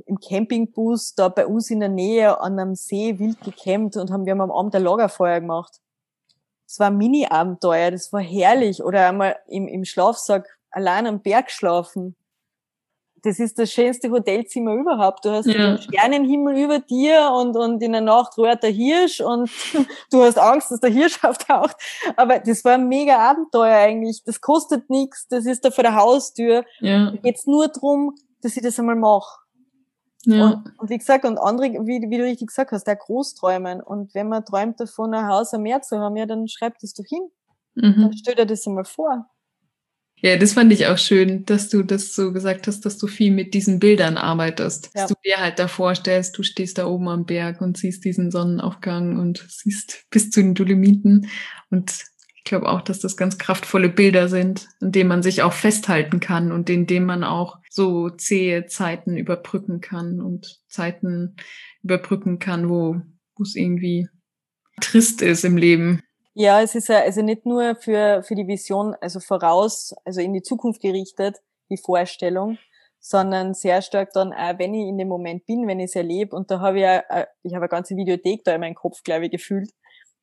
[0.06, 4.24] im Campingbus da bei uns in der Nähe an einem See wild gecampt und haben
[4.24, 5.80] wir haben am Abend ein Lagerfeuer gemacht.
[6.70, 8.80] Es war ein Mini-Abenteuer, das war herrlich.
[8.80, 12.14] Oder einmal im, im Schlafsack allein am Berg schlafen.
[13.22, 15.24] Das ist das schönste Hotelzimmer überhaupt.
[15.24, 15.54] Du hast ja.
[15.54, 19.50] den Sternenhimmel über dir und, und in der Nacht rührt der Hirsch und
[20.12, 21.74] du hast Angst, dass der Hirsch auftaucht.
[22.14, 24.22] Aber das war ein mega Abenteuer eigentlich.
[24.24, 25.26] Das kostet nichts.
[25.26, 26.64] Das ist da vor der Haustür.
[26.78, 27.12] Ja.
[27.24, 29.40] Jetzt nur drum, dass ich das einmal mache.
[30.26, 30.44] Ja.
[30.44, 33.80] Und, und, wie gesagt, und andere, wie, wie du richtig gesagt hast, der Großträumen.
[33.80, 36.94] Und wenn man träumt davon, ein Haus am Meer zu haben, ja, dann schreibt es
[36.94, 37.30] doch hin.
[37.74, 38.02] Mhm.
[38.02, 39.30] Dann stell dir das einmal vor.
[40.22, 43.32] Ja, das fand ich auch schön, dass du das so gesagt hast, dass du viel
[43.32, 44.90] mit diesen Bildern arbeitest.
[44.94, 45.02] Ja.
[45.02, 48.30] Dass du dir halt da vorstellst, du stehst da oben am Berg und siehst diesen
[48.30, 51.28] Sonnenaufgang und siehst bis zu den Dolomiten
[51.70, 52.04] und
[52.40, 56.20] ich glaube auch, dass das ganz kraftvolle Bilder sind, in denen man sich auch festhalten
[56.20, 61.36] kann und in denen man auch so zähe Zeiten überbrücken kann und Zeiten
[61.82, 62.96] überbrücken kann, wo
[63.42, 64.08] es irgendwie
[64.80, 66.02] trist ist im Leben.
[66.32, 70.32] Ja, es ist ja also nicht nur für, für die Vision, also voraus, also in
[70.32, 71.36] die Zukunft gerichtet,
[71.68, 72.56] die Vorstellung,
[73.00, 76.34] sondern sehr stark dann auch, wenn ich in dem Moment bin, wenn ich es erlebe.
[76.34, 79.02] Und da habe ich ja, äh, ich habe eine ganze Videothek da in meinem Kopf,
[79.02, 79.70] glaube ich, gefühlt,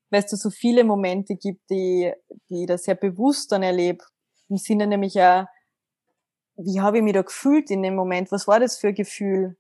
[0.09, 2.13] weil es da so viele Momente gibt, die,
[2.49, 4.03] die ich da sehr bewusst dann erlebe.
[4.49, 5.47] Im Sinne nämlich ja,
[6.55, 8.31] wie habe ich mich da gefühlt in dem Moment?
[8.31, 9.57] Was war das für ein Gefühl?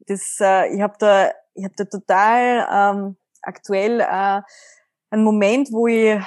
[0.00, 4.42] Das, äh, ich habe da, ich habe da total ähm, aktuell äh,
[5.10, 6.20] einen Moment, wo ich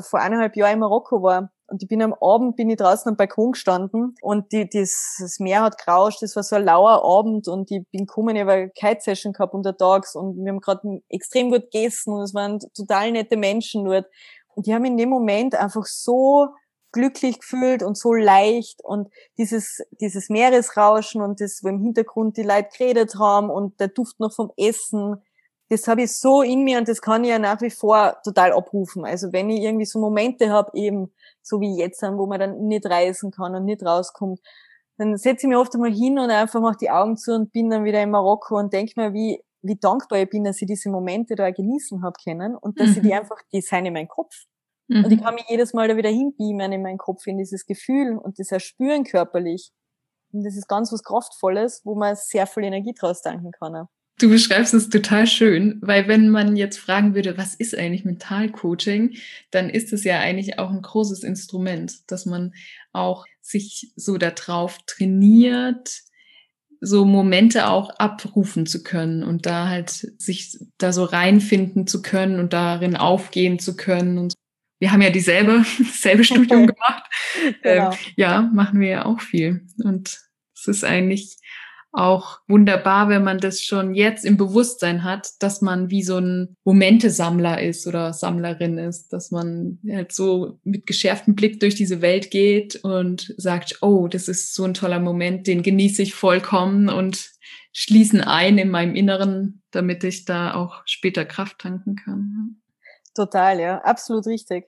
[0.00, 3.16] vor eineinhalb Jahren in Marokko war und ich bin am Abend, bin ich draußen am
[3.16, 7.46] Balkon gestanden und die, das, das Meer hat gerauscht, das war so ein lauer Abend
[7.46, 11.50] und ich bin gekommen, ich habe eine Kite-Session gehabt untertags und wir haben gerade extrem
[11.50, 14.06] gut gegessen und es waren total nette Menschen dort.
[14.54, 16.48] Und die haben in dem Moment einfach so
[16.90, 22.42] glücklich gefühlt und so leicht und dieses, dieses Meeresrauschen und das, wo im Hintergrund die
[22.42, 25.22] Leute geredet haben und der Duft noch vom Essen,
[25.68, 28.52] das habe ich so in mir und das kann ich ja nach wie vor total
[28.52, 29.04] abrufen.
[29.04, 31.12] Also wenn ich irgendwie so Momente habe, eben
[31.48, 34.40] so wie jetzt, wo man dann nicht reisen kann und nicht rauskommt,
[34.98, 37.70] dann setze ich mich oft einmal hin und einfach mache die Augen zu und bin
[37.70, 40.90] dann wieder in Marokko und denke mir, wie, wie dankbar ich bin, dass ich diese
[40.90, 42.96] Momente da genießen habe können und dass mhm.
[42.96, 43.14] ich die mhm.
[43.14, 44.34] einfach, die sind in meinem Kopf.
[44.88, 45.04] Mhm.
[45.04, 45.24] Und ich mhm.
[45.24, 48.50] kann mich jedes Mal da wieder hinbeamen in meinen Kopf, in dieses Gefühl und das
[48.50, 49.70] Erspüren körperlich.
[50.32, 53.88] Und das ist ganz was Kraftvolles, wo man sehr viel Energie draus tanken kann.
[54.18, 59.16] Du beschreibst es total schön, weil wenn man jetzt fragen würde, was ist eigentlich Mentalcoaching,
[59.52, 62.52] dann ist es ja eigentlich auch ein großes Instrument, dass man
[62.92, 66.02] auch sich so darauf trainiert,
[66.80, 72.40] so Momente auch abrufen zu können und da halt sich da so reinfinden zu können
[72.40, 74.18] und darin aufgehen zu können.
[74.18, 74.34] Und
[74.80, 77.04] wir haben ja dieselbe, dasselbe Studium gemacht.
[77.62, 77.90] Genau.
[77.90, 79.66] Ähm, ja, machen wir ja auch viel.
[79.82, 80.20] Und
[80.54, 81.36] es ist eigentlich
[81.92, 86.56] auch wunderbar, wenn man das schon jetzt im Bewusstsein hat, dass man wie so ein
[86.64, 92.30] Momentesammler ist oder Sammlerin ist, dass man halt so mit geschärftem Blick durch diese Welt
[92.30, 97.30] geht und sagt, oh, das ist so ein toller Moment, den genieße ich vollkommen und
[97.72, 102.60] schließen ein in meinem Inneren, damit ich da auch später Kraft tanken kann.
[103.14, 104.66] Total, ja, absolut richtig.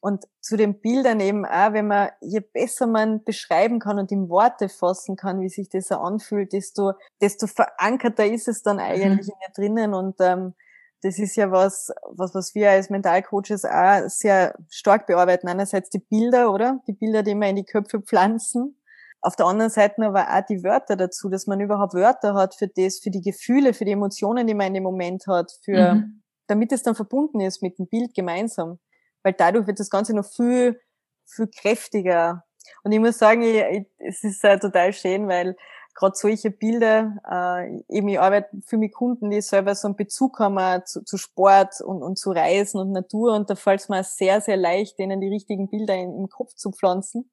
[0.00, 4.30] Und zu den Bildern eben auch, wenn man, je besser man beschreiben kann und in
[4.30, 9.32] Worte fassen kann, wie sich das anfühlt, desto, desto verankerter ist es dann eigentlich mhm.
[9.32, 9.94] in mir drinnen.
[9.94, 10.54] Und ähm,
[11.02, 15.48] das ist ja was, was, was wir als Mentalcoaches auch sehr stark bearbeiten.
[15.48, 16.80] Einerseits die Bilder, oder?
[16.86, 18.80] Die Bilder, die wir in die Köpfe pflanzen.
[19.20, 22.68] Auf der anderen Seite aber auch die Wörter dazu, dass man überhaupt Wörter hat für
[22.68, 26.22] das, für die Gefühle, für die Emotionen, die man in dem Moment hat, für, mhm.
[26.46, 28.78] damit es dann verbunden ist mit dem Bild gemeinsam
[29.22, 30.80] weil dadurch wird das Ganze noch viel,
[31.26, 32.44] viel kräftiger.
[32.82, 35.56] Und ich muss sagen, ich, ich, es ist äh, total schön, weil
[35.94, 40.38] gerade solche Bilder, äh, eben ich arbeite viel mit Kunden, die selber so einen Bezug
[40.38, 44.04] haben zu, zu Sport und, und zu Reisen und Natur und da fällt es mir
[44.04, 47.30] sehr, sehr leicht, denen die richtigen Bilder in, im Kopf zu pflanzen.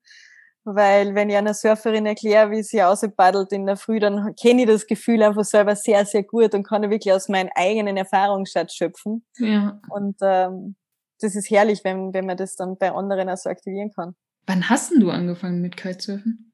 [0.69, 4.67] Weil wenn ich einer Surferin erkläre, wie sie auspaddelt in der Früh, dann kenne ich
[4.67, 9.25] das Gefühl einfach selber sehr, sehr gut und kann wirklich aus meinem eigenen Erfahrungsschatz schöpfen.
[9.37, 9.79] Ja.
[9.89, 10.75] Und ähm,
[11.19, 14.15] das ist herrlich, wenn, wenn man das dann bei anderen auch so aktivieren kann.
[14.45, 16.53] Wann hast denn du angefangen mit Kitesurfen?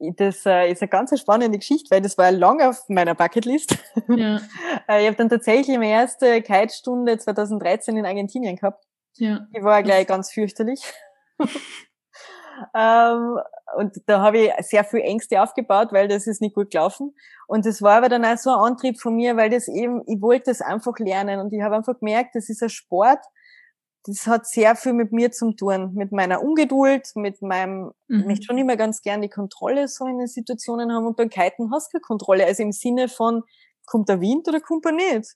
[0.00, 3.76] Das äh, ist eine ganz spannende Geschichte, weil das war lange auf meiner Bucketlist.
[4.08, 4.40] Ja.
[4.88, 8.84] Äh, ich habe dann tatsächlich meine erste Kitestunde 2013 in Argentinien gehabt.
[9.16, 9.46] Ja.
[9.54, 10.80] Die war gleich ganz fürchterlich.
[12.74, 13.38] ähm,
[13.76, 17.14] und da habe ich sehr viel Ängste aufgebaut, weil das ist nicht gut gelaufen.
[17.48, 20.22] Und das war aber dann auch so ein Antrieb von mir, weil das eben, ich
[20.22, 23.24] wollte das einfach lernen und ich habe einfach gemerkt, das ist ein Sport,
[24.04, 28.20] das hat sehr viel mit mir zu tun, mit meiner Ungeduld, mit meinem, mhm.
[28.20, 31.28] ich möchte schon immer ganz gern die Kontrolle so in den Situationen haben und beim
[31.28, 33.42] Kiten hast du keine Kontrolle, also im Sinne von,
[33.86, 35.34] kommt der Wind oder kommt er nicht?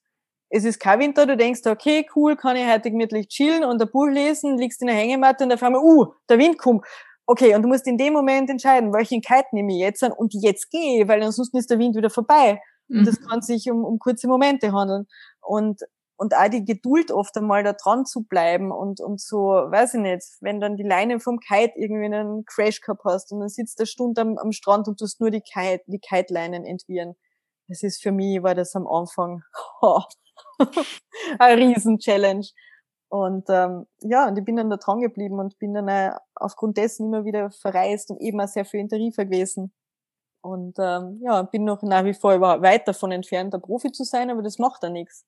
[0.48, 3.81] Es ist kein Wind da, du denkst, okay, cool, kann ich heute gemütlich chillen und
[3.81, 6.85] ein Buch lesen, liegst in der Hängematte und auf einmal, uh, der Wind kommt.
[7.25, 10.35] Okay, und du musst in dem Moment entscheiden, welchen Kite nehme ich jetzt an und
[10.35, 12.61] jetzt gehe, weil ansonsten ist der Wind wieder vorbei.
[12.88, 12.98] Mhm.
[12.98, 15.07] Und das kann sich um, um kurze Momente handeln.
[15.40, 15.81] Und
[16.22, 20.00] und auch die Geduld oft einmal da dran zu bleiben und, und so, weiß ich
[20.00, 23.80] nicht, wenn dann die Leine vom Kite irgendwie einen Crash gehabt hast und dann sitzt
[23.80, 27.16] der Stunde am, am Strand und tust nur die Kite, die Kite-Leinen entwirren.
[27.66, 29.42] Das ist für mich, war das am Anfang
[29.82, 30.02] oh,
[31.40, 32.46] eine Riesen-Challenge.
[33.08, 36.76] Und ähm, ja, und ich bin dann da dran geblieben und bin dann äh, aufgrund
[36.76, 39.72] dessen immer wieder verreist und eben auch sehr viel in Tarifa gewesen.
[40.40, 44.30] Und ähm, ja, bin noch nach wie vor weit davon entfernt, der Profi zu sein,
[44.30, 45.26] aber das macht ja nichts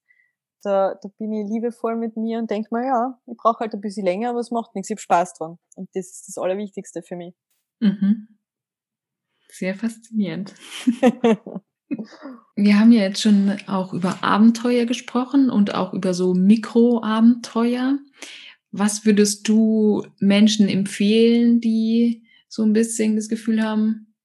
[0.65, 3.81] da, da bin ich liebevoll mit mir und denke mir, ja, ich brauche halt ein
[3.81, 5.57] bisschen länger, aber es macht nichts, ich habe Spaß dran.
[5.75, 7.35] Und das ist das Allerwichtigste für mich.
[7.79, 8.27] Mhm.
[9.49, 10.53] Sehr faszinierend.
[12.55, 17.99] Wir haben ja jetzt schon auch über Abenteuer gesprochen und auch über so Mikroabenteuer.
[18.71, 24.15] Was würdest du Menschen empfehlen, die so ein bisschen das Gefühl haben,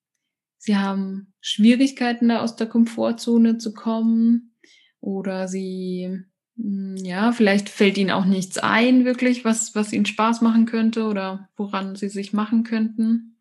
[0.58, 4.56] sie haben Schwierigkeiten, da aus der Komfortzone zu kommen
[5.00, 6.24] oder sie
[6.62, 11.48] ja, vielleicht fällt ihnen auch nichts ein, wirklich, was, was ihnen Spaß machen könnte oder
[11.56, 13.38] woran sie sich machen könnten.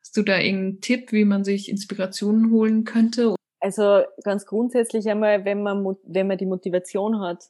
[0.00, 3.34] Hast du da irgendeinen Tipp, wie man sich Inspirationen holen könnte?
[3.60, 7.48] Also ganz grundsätzlich einmal, wenn man, wenn man die Motivation hat,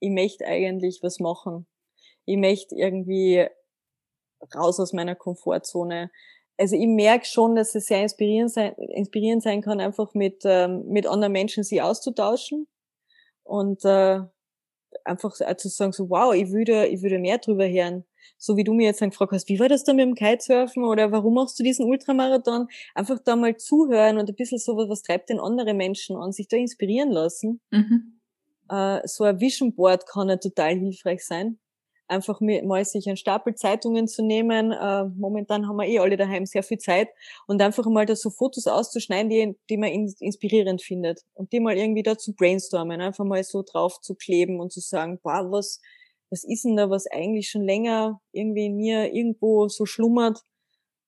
[0.00, 1.66] ich möchte eigentlich was machen.
[2.26, 3.46] Ich möchte irgendwie
[4.54, 6.10] raus aus meiner Komfortzone.
[6.58, 10.86] Also ich merke schon, dass es sehr inspirierend sein, inspirierend sein kann, einfach mit, ähm,
[10.88, 12.66] mit anderen Menschen sich auszutauschen
[13.42, 14.20] und äh,
[15.04, 18.04] einfach zu sagen, so wow, ich würde, ich würde mehr drüber hören.
[18.38, 20.84] So wie du mir jetzt dann gefragt hast, wie war das da mit dem Kitesurfen
[20.84, 22.68] oder warum machst du diesen Ultramarathon?
[22.94, 26.48] Einfach da mal zuhören und ein bisschen so, was treibt denn andere Menschen an, sich
[26.48, 27.60] da inspirieren lassen.
[27.70, 28.20] Mhm.
[28.68, 31.58] Äh, so ein Vision Board kann ja total hilfreich sein
[32.08, 34.72] einfach mal sich einen Stapel Zeitungen zu nehmen.
[34.72, 37.08] Äh, momentan haben wir eh alle daheim sehr viel Zeit
[37.46, 41.76] und einfach mal da so Fotos auszuschneiden, die, die man inspirierend findet und die mal
[41.76, 45.80] irgendwie dazu brainstormen, einfach mal so drauf zu kleben und zu sagen, boah, was,
[46.30, 50.40] was ist denn da, was eigentlich schon länger irgendwie in mir irgendwo so schlummert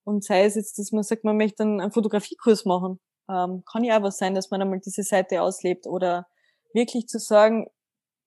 [0.05, 3.01] und sei es jetzt, dass man sagt, man möchte einen, einen Fotografiekurs machen.
[3.29, 6.29] Ähm, kann ja auch was sein, dass man einmal diese Seite auslebt oder
[6.73, 7.67] wirklich zu sagen,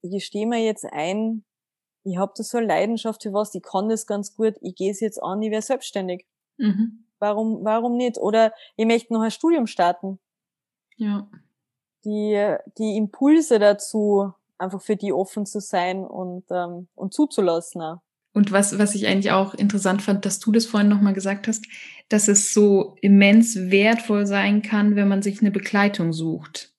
[0.01, 1.45] ich stehe mir jetzt ein,
[2.09, 4.91] ich habe da so eine Leidenschaft für was, ich kann das ganz gut, ich gehe
[4.91, 6.25] es jetzt an, ich werde selbstständig.
[6.57, 7.05] Mhm.
[7.19, 8.17] Warum, warum nicht?
[8.17, 10.19] Oder ich möchte noch ein Studium starten.
[10.95, 11.29] Ja.
[12.05, 17.81] Die, die Impulse dazu, einfach für die offen zu sein und, ähm, und zuzulassen.
[17.81, 18.01] Auch.
[18.33, 21.65] Und was, was ich eigentlich auch interessant fand, dass du das vorhin nochmal gesagt hast,
[22.09, 26.73] dass es so immens wertvoll sein kann, wenn man sich eine Begleitung sucht.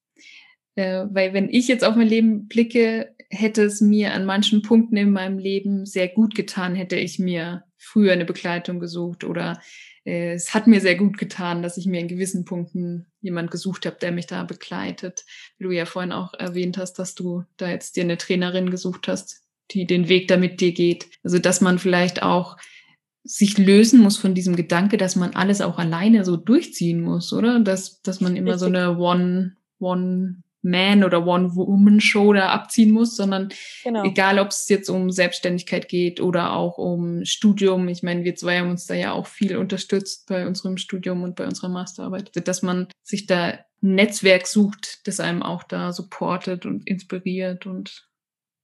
[0.76, 4.96] Äh, weil wenn ich jetzt auf mein Leben blicke, hätte es mir an manchen Punkten
[4.96, 9.60] in meinem Leben sehr gut getan, hätte ich mir früher eine Begleitung gesucht oder
[10.04, 13.86] äh, es hat mir sehr gut getan, dass ich mir in gewissen Punkten jemand gesucht
[13.86, 15.24] habe, der mich da begleitet.
[15.56, 19.08] Wie du ja vorhin auch erwähnt hast, dass du da jetzt dir eine Trainerin gesucht
[19.08, 21.06] hast, die den Weg da mit dir geht.
[21.22, 22.56] Also dass man vielleicht auch
[23.22, 27.60] sich lösen muss von diesem Gedanke, dass man alles auch alleine so durchziehen muss, oder?
[27.60, 33.48] Dass, dass man immer so eine One, One man- oder One-Woman-Show da abziehen muss, sondern
[33.82, 34.04] genau.
[34.04, 37.88] egal, ob es jetzt um Selbstständigkeit geht oder auch um Studium.
[37.88, 41.36] Ich meine, wir zwei haben uns da ja auch viel unterstützt bei unserem Studium und
[41.36, 46.66] bei unserer Masterarbeit, dass man sich da ein Netzwerk sucht, das einem auch da supportet
[46.66, 48.08] und inspiriert und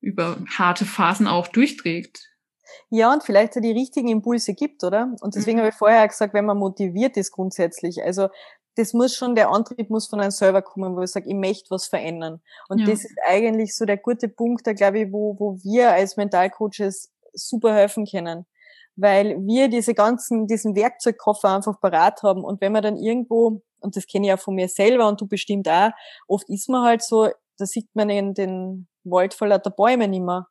[0.01, 2.21] über harte Phasen auch durchträgt.
[2.91, 5.15] Ja, und vielleicht so die richtigen Impulse gibt, oder?
[5.21, 5.61] Und deswegen mhm.
[5.61, 8.03] habe ich vorher gesagt, wenn man motiviert ist grundsätzlich.
[8.03, 8.29] Also
[8.77, 11.71] das muss schon, der Antrieb muss von einem selber kommen, wo ich sage, ich möchte
[11.71, 12.41] was verändern.
[12.69, 12.87] Und ja.
[12.87, 17.13] das ist eigentlich so der gute Punkt, da glaube ich, wo, wo wir als Mentalcoaches
[17.33, 18.47] super helfen können.
[18.95, 22.45] Weil wir diese ganzen, diesen Werkzeugkoffer einfach parat haben.
[22.45, 25.27] Und wenn man dann irgendwo, und das kenne ich ja von mir selber und du
[25.27, 25.91] bestimmt auch,
[26.29, 30.23] oft ist man halt so, da sieht man in den Wald voll lauter Bäume nicht
[30.23, 30.47] mehr.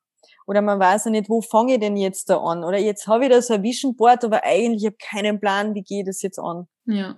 [0.47, 2.63] Oder man weiß ja nicht, wo fange ich denn jetzt da an?
[2.63, 5.73] Oder jetzt habe ich da so ein Vision Board, aber eigentlich habe ich keinen Plan,
[5.73, 6.67] wie gehe ich das jetzt an?
[6.85, 7.15] Ja.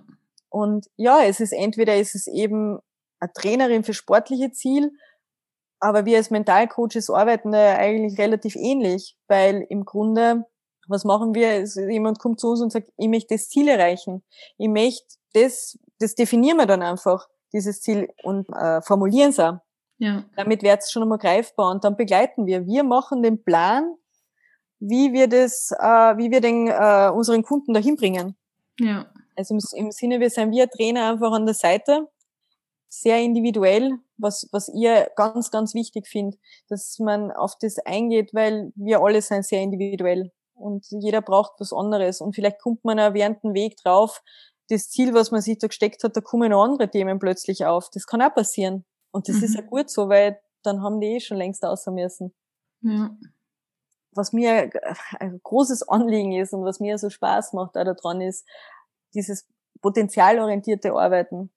[0.50, 2.78] Und ja, es ist entweder ist es eben
[3.20, 4.92] eine Trainerin für sportliche Ziel,
[5.80, 10.44] aber wir als Mentalcoaches arbeiten da eigentlich relativ ähnlich, weil im Grunde,
[10.88, 11.64] was machen wir?
[11.90, 14.24] Jemand kommt zu uns und sagt, ich möchte das Ziel erreichen.
[14.56, 19.58] Ich möchte das, das definieren wir dann einfach, dieses Ziel und äh, formulieren es auch.
[19.98, 20.24] Ja.
[20.36, 22.66] Damit wird es schon einmal greifbar und dann begleiten wir.
[22.66, 23.94] Wir machen den Plan,
[24.80, 28.36] wie wir das, äh, wie wir den äh, unseren Kunden dahin bringen.
[28.78, 29.06] Ja.
[29.38, 32.08] Also im, im Sinne, wir sind wie ein Trainer einfach an der Seite,
[32.88, 38.72] sehr individuell, was, was ihr ganz, ganz wichtig findet, dass man auf das eingeht, weil
[38.74, 43.14] wir alle sind sehr individuell und jeder braucht was anderes und vielleicht kommt man auch
[43.14, 44.22] während dem Weg drauf,
[44.68, 47.88] das Ziel, was man sich da gesteckt hat, da kommen noch andere Themen plötzlich auf.
[47.90, 48.84] Das kann auch passieren.
[49.10, 49.44] Und das mhm.
[49.44, 52.34] ist ja gut so, weil dann haben die eh schon längst außer müssen.
[52.82, 53.16] Ja.
[54.12, 54.70] Was mir
[55.20, 58.46] ein großes Anliegen ist und was mir so Spaß macht auch daran ist,
[59.14, 59.46] dieses
[59.80, 61.50] potenzialorientierte Arbeiten.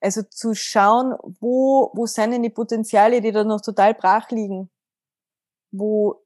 [0.00, 4.70] Also zu schauen, wo, wo sind denn die Potenziale, die da noch total brach liegen,
[5.70, 6.22] wo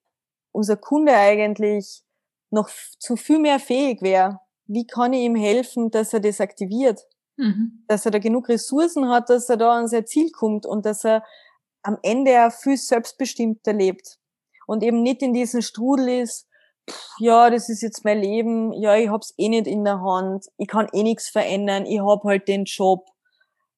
[0.53, 2.05] unser Kunde eigentlich
[2.51, 4.41] noch zu viel mehr fähig wäre.
[4.67, 7.01] Wie kann ich ihm helfen, dass er das aktiviert?
[7.37, 7.85] Mhm.
[7.89, 11.05] Dass er da genug Ressourcen hat, dass er da an sein Ziel kommt und dass
[11.05, 11.25] er
[11.83, 14.19] am Ende auch viel selbstbestimmter lebt
[14.67, 16.49] und eben nicht in diesem Strudel ist,
[17.19, 20.69] ja, das ist jetzt mein Leben, ja, ich hab's eh nicht in der Hand, ich
[20.69, 23.07] kann eh nichts verändern, ich hab halt den Job.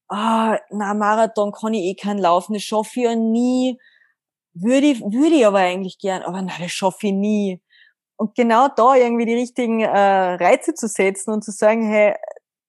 [0.08, 3.78] Ah, na, Marathon kann ich eh keinen laufen, das schaffe ich ja nie.
[4.54, 7.62] Würde ich, würde ich aber eigentlich gern, aber na, das schaffe ich nie.
[8.16, 12.14] Und genau da irgendwie die richtigen äh, Reize zu setzen und zu sagen, hey,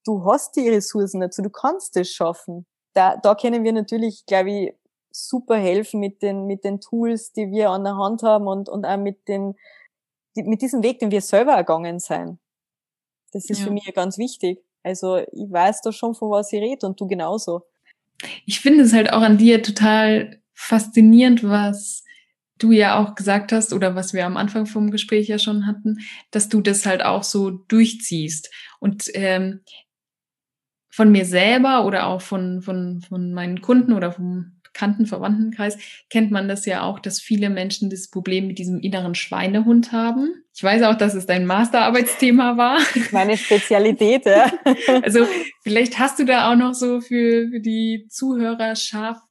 [0.05, 2.65] du hast die Ressourcen dazu, du kannst das schaffen.
[2.93, 4.73] Da, da können wir natürlich, glaube ich,
[5.11, 8.85] super helfen mit den, mit den Tools, die wir an der Hand haben und, und
[8.85, 9.55] auch mit den,
[10.45, 12.39] mit diesem Weg, den wir selber ergangen sind.
[13.31, 13.65] Das ist ja.
[13.65, 14.59] für mich ganz wichtig.
[14.83, 17.63] Also ich weiß da schon, von was ich rede und du genauso.
[18.45, 22.03] Ich finde es halt auch an dir total faszinierend, was
[22.57, 25.97] du ja auch gesagt hast oder was wir am Anfang vom Gespräch ja schon hatten,
[26.31, 28.49] dass du das halt auch so durchziehst.
[28.79, 29.61] Und ähm,
[30.89, 35.79] von mir selber oder auch von, von, von meinen Kunden oder vom Bekannten, Verwandtenkreis
[36.11, 40.35] kennt man das ja auch, dass viele Menschen das Problem mit diesem inneren Schweinehund haben.
[40.53, 42.79] Ich weiß auch, dass es dein Masterarbeitsthema war.
[43.11, 44.51] Meine Spezialität, ja.
[45.01, 45.25] Also
[45.63, 49.23] vielleicht hast du da auch noch so für, für die Zuhörerschaft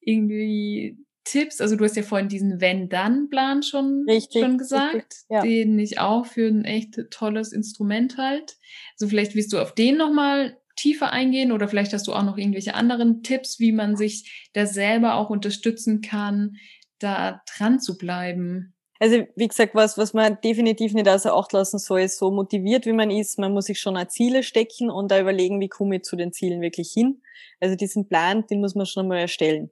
[0.00, 1.62] irgendwie Tipps?
[1.62, 5.40] Also du hast ja vorhin diesen Wenn-Dann-Plan schon, richtig, schon gesagt, richtig, ja.
[5.40, 8.58] den ich auch für ein echt tolles Instrument halt.
[9.00, 12.36] Also vielleicht willst du auf den nochmal tiefer eingehen oder vielleicht hast du auch noch
[12.36, 16.56] irgendwelche anderen Tipps, wie man sich da selber auch unterstützen kann,
[16.98, 18.74] da dran zu bleiben.
[19.00, 22.86] Also wie gesagt, was, was man definitiv nicht außer Acht lassen soll, ist so motiviert,
[22.86, 23.38] wie man ist.
[23.38, 26.32] Man muss sich schon auch Ziele stecken und da überlegen, wie komme ich zu den
[26.32, 27.20] Zielen wirklich hin.
[27.60, 29.70] Also diesen Plan, den muss man schon einmal erstellen.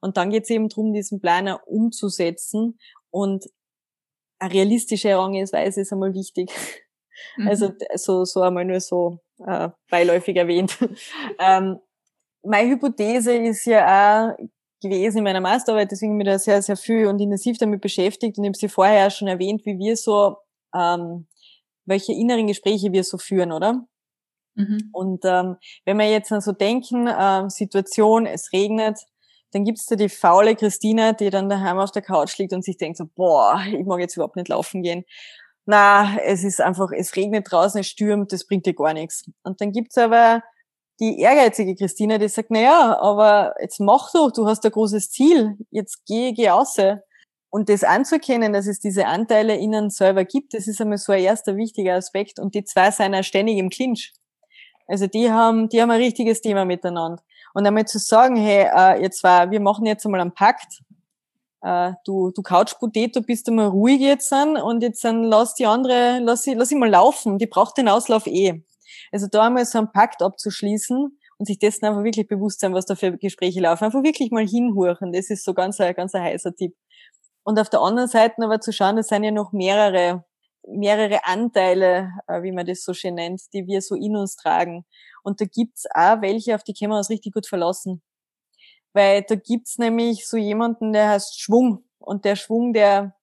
[0.00, 2.78] Und dann geht es eben darum, diesen Planer umzusetzen
[3.10, 3.44] und
[4.40, 6.50] eine realistische Herangehensweise ist einmal wichtig.
[7.36, 7.46] Mhm.
[7.46, 10.78] Also so, so einmal nur so äh, beiläufig erwähnt.
[11.38, 11.78] ähm,
[12.42, 14.36] meine Hypothese ist ja auch
[14.82, 18.36] gewesen in meiner Masterarbeit, deswegen bin ich da sehr, sehr viel und intensiv damit beschäftigt
[18.36, 20.36] und ich habe sie vorher schon erwähnt, wie wir so,
[20.74, 21.28] ähm,
[21.84, 23.86] welche inneren Gespräche wir so führen, oder?
[24.54, 24.90] Mhm.
[24.92, 28.98] Und ähm, wenn wir jetzt so denken, äh, Situation, es regnet,
[29.52, 32.76] dann gibt's da die faule Christina, die dann daheim auf der Couch liegt und sich
[32.76, 35.04] denkt so, boah, ich mag jetzt überhaupt nicht laufen gehen.
[35.64, 39.24] Na, es ist einfach, es regnet draußen, es stürmt, das bringt dir gar nichts.
[39.44, 40.42] Und dann gibt's aber
[41.00, 45.10] die ehrgeizige Christina, die sagt, na ja, aber jetzt mach doch, du hast ein großes
[45.10, 46.76] Ziel, jetzt geh, geh raus.
[47.50, 51.22] Und das anzuerkennen, dass es diese Anteile innen selber gibt, das ist einmal so ein
[51.22, 52.38] erster wichtiger Aspekt.
[52.38, 54.12] Und die zwei sind ja ständig im Clinch.
[54.86, 57.22] Also die haben, die haben ein richtiges Thema miteinander.
[57.54, 60.82] Und einmal zu sagen, hey, äh, jetzt war, wir machen jetzt einmal einen Pakt.
[61.62, 65.54] Äh, du, du Couch Potato, bist du mal ruhig jetzt an und jetzt dann lass
[65.54, 67.38] die andere, lass sie, lass sie mal laufen.
[67.38, 68.64] Die braucht den Auslauf eh.
[69.12, 72.86] Also da einmal so einen Pakt abzuschließen und sich dessen einfach wirklich bewusst sein, was
[72.86, 73.84] da für Gespräche laufen.
[73.84, 75.12] Einfach wirklich mal hinhorchen.
[75.12, 76.74] Das ist so ganz ein, ganz ein heißer Tipp.
[77.44, 80.24] Und auf der anderen Seite aber zu schauen, das sind ja noch mehrere,
[80.66, 84.84] mehrere Anteile, äh, wie man das so schön nennt, die wir so in uns tragen.
[85.22, 88.02] Und da gibt's auch welche, auf die können wir uns richtig gut verlassen.
[88.92, 91.84] Weil da gibt's nämlich so jemanden, der heißt Schwung.
[91.98, 93.14] Und der Schwung, der,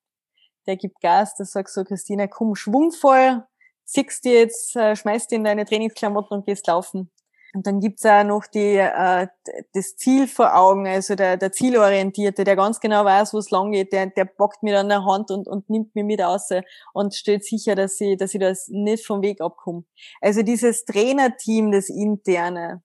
[0.65, 3.43] der gibt Gas, der sagt so, Christina, komm, schwungvoll,
[3.85, 7.11] ziehst dir jetzt, äh, schmeißt dir in deine Trainingsklamotten und gehst laufen.
[7.53, 9.27] Und dann gibt's auch noch die, äh,
[9.73, 13.71] das Ziel vor Augen, also der, der Zielorientierte, der ganz genau weiß, wo es lang
[13.71, 16.49] geht, der, der bockt mir an der Hand und, und nimmt mir mit raus
[16.93, 19.83] und stellt sicher, dass ich, dass ich das nicht vom Weg abkomme.
[20.21, 22.83] Also dieses Trainerteam, das interne,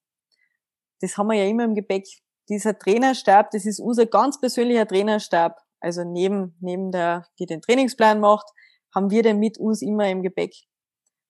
[1.00, 2.06] das haben wir ja immer im Gepäck.
[2.48, 5.58] Dieser Trainerstab, das ist unser ganz persönlicher Trainerstab.
[5.80, 8.46] Also neben, neben der, die den Trainingsplan macht,
[8.94, 10.54] haben wir den mit uns immer im Gepäck.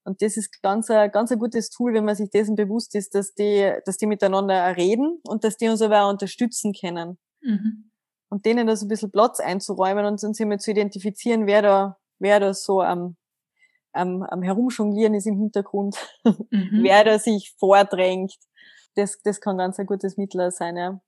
[0.05, 3.15] Und das ist ganz ein, ganz ein gutes Tool, wenn man sich dessen bewusst ist,
[3.15, 7.19] dass die, dass die miteinander reden und dass die uns aber auch unterstützen können.
[7.41, 7.91] Mhm.
[8.29, 11.99] Und denen da so ein bisschen Platz einzuräumen und uns immer zu identifizieren, wer da,
[12.19, 13.17] wer da so am,
[13.93, 16.81] am, am Herumjonglieren ist im Hintergrund, mhm.
[16.83, 18.35] wer da sich vordrängt.
[18.95, 21.01] Das, das kann ganz ein gutes Mittel sein, ja.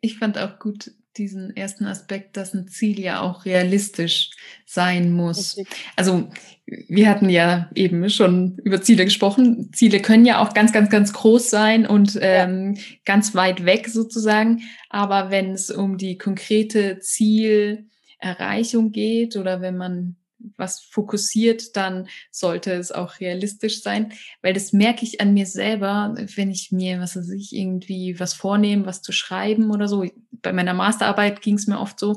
[0.00, 4.30] Ich fand auch gut, diesen ersten Aspekt, dass ein Ziel ja auch realistisch
[4.66, 5.56] sein muss.
[5.96, 6.28] Also
[6.66, 9.72] wir hatten ja eben schon über Ziele gesprochen.
[9.72, 12.82] Ziele können ja auch ganz, ganz, ganz groß sein und ähm, ja.
[13.04, 14.62] ganz weit weg sozusagen.
[14.88, 20.16] Aber wenn es um die konkrete Zielerreichung geht oder wenn man
[20.56, 26.14] was fokussiert, dann sollte es auch realistisch sein, weil das merke ich an mir selber,
[26.36, 30.06] wenn ich mir, was weiß ich, irgendwie was vornehme, was zu schreiben oder so.
[30.30, 32.16] Bei meiner Masterarbeit ging es mir oft so,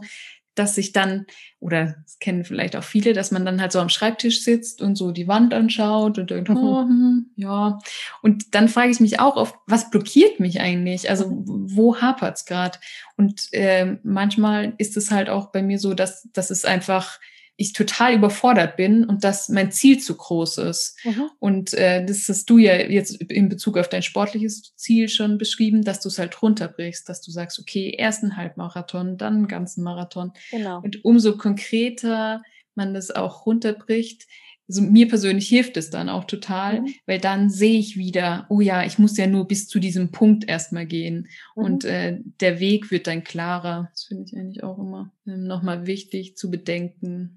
[0.57, 1.25] dass ich dann,
[1.59, 4.95] oder das kennen vielleicht auch viele, dass man dann halt so am Schreibtisch sitzt und
[4.95, 7.79] so die Wand anschaut und denkt, oh, hm, ja.
[8.21, 11.09] Und dann frage ich mich auch oft, was blockiert mich eigentlich?
[11.09, 11.45] Also mhm.
[11.75, 12.79] wo hapert's gerade?
[13.17, 17.19] Und äh, manchmal ist es halt auch bei mir so, dass, dass es einfach
[17.59, 20.95] ich total überfordert bin und dass mein Ziel zu groß ist.
[21.03, 21.29] Mhm.
[21.39, 25.83] Und äh, das hast du ja jetzt in Bezug auf dein sportliches Ziel schon beschrieben,
[25.83, 29.83] dass du es halt runterbrichst, dass du sagst, okay, erst ein Halbmarathon, dann einen ganzen
[29.83, 30.33] Marathon.
[30.51, 30.81] Genau.
[30.81, 32.43] Und umso konkreter
[32.75, 34.27] man das auch runterbricht,
[34.69, 36.93] also mir persönlich hilft es dann auch total, mhm.
[37.05, 40.47] weil dann sehe ich wieder, oh ja, ich muss ja nur bis zu diesem Punkt
[40.47, 41.63] erstmal gehen mhm.
[41.63, 43.89] und äh, der Weg wird dann klarer.
[43.93, 47.36] Das finde ich eigentlich auch immer ähm, nochmal wichtig zu bedenken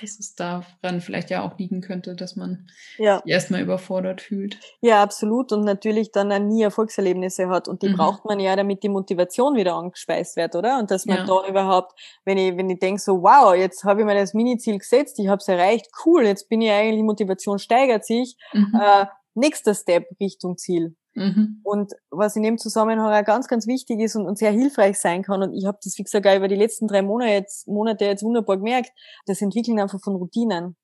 [0.00, 2.68] dass es daran vielleicht ja auch liegen könnte, dass man
[2.98, 3.18] ja.
[3.18, 4.58] sich erstmal überfordert fühlt.
[4.80, 5.52] Ja, absolut.
[5.52, 7.68] Und natürlich dann auch nie Erfolgserlebnisse hat.
[7.68, 7.96] Und die mhm.
[7.96, 10.78] braucht man ja, damit die Motivation wieder angespeist wird, oder?
[10.78, 11.24] Und dass man ja.
[11.24, 14.78] da überhaupt, wenn ich, wenn ich denke so, wow, jetzt habe ich mir das Mini-Ziel
[14.78, 18.36] gesetzt, ich habe es erreicht, cool, jetzt bin ich eigentlich, Motivation steigert sich.
[18.52, 18.80] Mhm.
[18.80, 20.96] Äh, nächster Step Richtung Ziel.
[21.16, 21.60] Mhm.
[21.62, 25.22] Und was in dem Zusammenhang auch ganz, ganz wichtig ist und, und sehr hilfreich sein
[25.22, 28.04] kann, und ich habe das, wie gesagt, auch über die letzten drei Monate jetzt, Monate
[28.04, 28.90] jetzt wunderbar gemerkt,
[29.24, 30.76] das Entwickeln einfach von Routinen.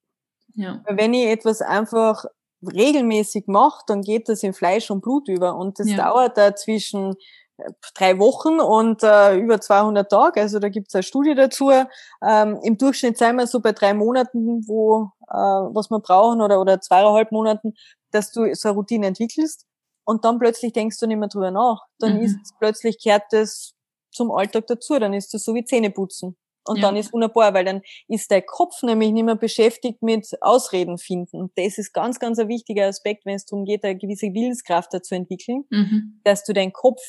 [0.54, 0.82] Ja.
[0.88, 2.24] Wenn ich etwas einfach
[2.62, 5.56] regelmäßig mache, dann geht das in Fleisch und Blut über.
[5.56, 5.96] Und das ja.
[5.96, 7.14] dauert da zwischen
[7.58, 10.40] äh, drei Wochen und äh, über 200 Tage.
[10.40, 11.70] Also da gibt es eine Studie dazu.
[11.70, 16.58] Ähm, Im Durchschnitt sind wir so bei drei Monaten, wo äh, was wir brauchen oder
[16.58, 17.74] oder zweieinhalb Monaten,
[18.12, 19.66] dass du so eine Routine entwickelst
[20.04, 21.80] und dann plötzlich denkst du nicht mehr drüber nach.
[21.98, 22.22] Dann mhm.
[22.22, 23.74] ist plötzlich kehrt das
[24.10, 24.98] zum Alltag dazu.
[24.98, 26.36] Dann ist das so wie Zähneputzen.
[26.64, 26.82] Und ja.
[26.82, 31.40] dann ist wunderbar, weil dann ist dein Kopf nämlich nicht mehr beschäftigt mit Ausreden finden.
[31.40, 34.94] Und das ist ganz, ganz ein wichtiger Aspekt, wenn es darum geht, eine gewisse Willenskraft
[34.94, 36.20] dazu entwickeln, mhm.
[36.22, 37.00] dass du deinen Kopf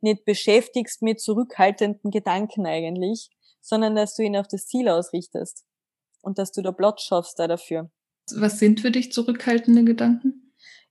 [0.00, 3.28] nicht beschäftigst mit zurückhaltenden Gedanken eigentlich,
[3.60, 5.64] sondern dass du ihn auf das Ziel ausrichtest.
[6.22, 7.90] Und dass du da Platz schaffst da dafür.
[8.34, 10.41] Was sind für dich zurückhaltende Gedanken?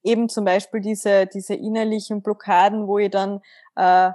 [0.03, 3.41] Eben zum Beispiel diese, diese innerlichen Blockaden, wo ich dann
[3.75, 4.11] äh,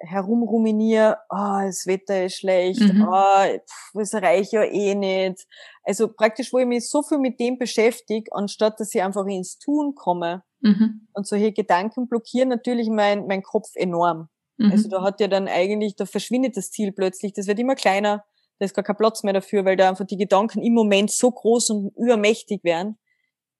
[0.00, 3.06] herumruminiere, oh, das Wetter ist schlecht, mhm.
[3.08, 5.46] oh, pff, das reicht ja eh nicht.
[5.82, 9.58] Also praktisch, wo ich mich so viel mit dem beschäftige, anstatt dass ich einfach ins
[9.58, 10.42] Tun komme.
[10.60, 11.08] Mhm.
[11.12, 14.28] Und solche Gedanken blockieren natürlich mein, mein Kopf enorm.
[14.56, 14.72] Mhm.
[14.72, 18.24] Also da hat ja dann eigentlich, da verschwindet das Ziel plötzlich, das wird immer kleiner,
[18.58, 21.30] da ist gar kein Platz mehr dafür, weil da einfach die Gedanken im Moment so
[21.30, 22.98] groß und übermächtig werden,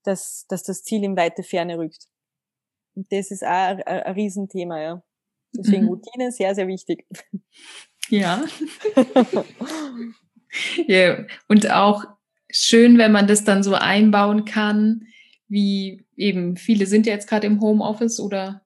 [0.04, 2.06] dass, dass das Ziel in weite Ferne rückt.
[2.94, 5.02] Und das ist auch ein, ein Riesenthema, ja.
[5.56, 5.88] Deswegen mhm.
[5.88, 7.06] Routine sehr, sehr wichtig.
[8.08, 8.44] Ja.
[10.86, 11.24] ja.
[11.48, 12.04] Und auch
[12.50, 15.06] schön, wenn man das dann so einbauen kann,
[15.48, 18.62] wie eben viele sind ja jetzt gerade im Homeoffice oder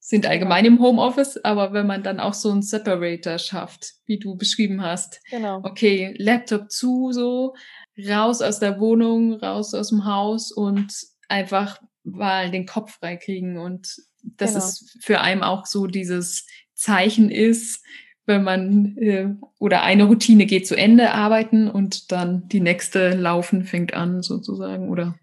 [0.00, 4.36] sind allgemein im Homeoffice, aber wenn man dann auch so einen Separator schafft, wie du
[4.36, 5.22] beschrieben hast.
[5.30, 5.60] Genau.
[5.62, 7.54] Okay, Laptop zu, so,
[7.98, 10.92] raus aus der Wohnung, raus aus dem Haus und
[11.28, 14.64] einfach mal den Kopf freikriegen und dass genau.
[14.64, 17.84] es für einen auch so dieses Zeichen ist,
[18.26, 19.28] wenn man äh,
[19.58, 24.88] oder eine Routine geht zu Ende arbeiten und dann die nächste laufen fängt an sozusagen
[24.88, 25.18] oder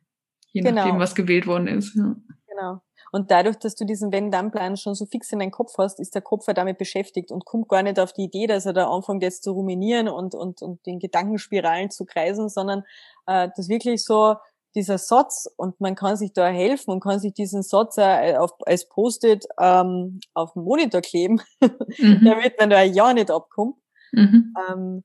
[0.52, 0.76] je genau.
[0.76, 1.96] nachdem, was gewählt worden ist.
[1.96, 2.16] Ja.
[2.48, 2.82] Genau.
[3.12, 6.22] Und dadurch, dass du diesen Wenn-Dann-Plan schon so fix in deinem Kopf hast, ist der
[6.22, 9.22] Kopf ja damit beschäftigt und kommt gar nicht auf die Idee, dass er da anfängt
[9.22, 12.84] jetzt zu ruminieren und, und, und den Gedankenspiralen zu kreisen, sondern
[13.28, 14.36] äh, das wirklich so
[14.76, 18.54] dieser Satz und man kann sich da helfen und kann sich diesen Satz äh, auf,
[18.66, 22.22] als Post-it ähm, auf dem Monitor kleben, mhm.
[22.26, 23.76] damit man da ja nicht abkommt.
[24.14, 24.54] Mhm.
[24.70, 25.04] Ähm,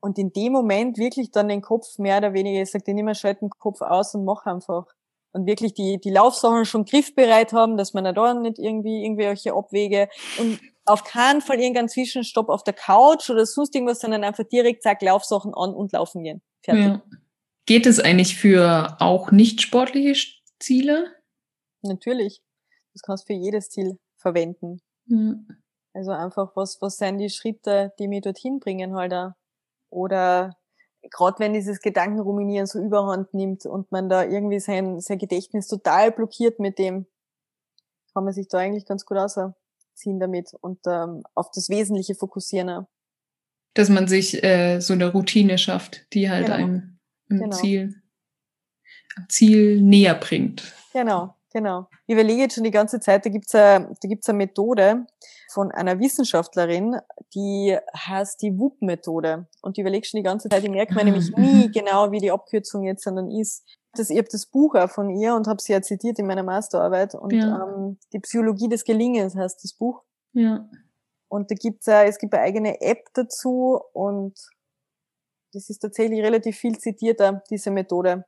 [0.00, 3.04] und in dem Moment wirklich dann den Kopf mehr oder weniger, ich sag dir nicht
[3.04, 4.86] mehr, schalt den Kopf aus und mach einfach
[5.36, 10.08] und wirklich die, die Laufsachen schon griffbereit haben, dass man da nicht irgendwie irgendwelche Abwege
[10.38, 14.82] und auf keinen Fall irgendeinen Zwischenstopp auf der Couch oder sonst irgendwas, sondern einfach direkt
[14.82, 16.40] zack, Laufsachen an und laufen gehen.
[16.62, 16.84] Fertig.
[16.84, 17.02] Ja.
[17.66, 20.14] Geht es eigentlich für auch nicht sportliche
[20.58, 21.12] Ziele?
[21.82, 22.40] Natürlich.
[22.94, 24.80] Das kannst du für jedes Ziel verwenden.
[25.06, 25.34] Ja.
[25.92, 29.32] Also einfach, was, was sind die Schritte, die mich dorthin bringen halt auch.
[29.90, 30.56] Oder
[31.10, 36.12] gerade wenn dieses Gedankenruminieren so überhand nimmt und man da irgendwie sein, sein Gedächtnis total
[36.12, 37.06] blockiert mit dem,
[38.12, 42.86] kann man sich da eigentlich ganz gut ausziehen damit und ähm, auf das Wesentliche fokussieren.
[43.74, 46.56] Dass man sich äh, so eine Routine schafft, die halt genau.
[46.56, 46.98] einem
[47.28, 47.56] im genau.
[47.56, 48.02] Ziel,
[49.28, 50.72] Ziel näher bringt.
[50.92, 51.34] Genau.
[51.56, 51.88] Genau.
[52.06, 55.06] Ich überlege jetzt schon die ganze Zeit, da gibt's eine, da gibt's eine Methode
[55.48, 56.96] von einer Wissenschaftlerin,
[57.34, 59.46] die heißt die WUP-Methode.
[59.62, 62.30] Und ich überlege schon die ganze Zeit, ich merke mir nämlich nie genau, wie die
[62.30, 63.64] Abkürzung jetzt dann ist.
[63.92, 66.42] Das, ich habe das Buch auch von ihr und habe sie ja zitiert in meiner
[66.42, 67.14] Masterarbeit.
[67.14, 67.62] Und ja.
[67.64, 70.02] ähm, die Psychologie des Gelingens heißt das Buch.
[70.32, 70.68] Ja.
[71.28, 74.34] Und da gibt's ja, es gibt eine eigene App dazu und
[75.52, 78.24] das ist tatsächlich relativ viel zitierter, diese Methode.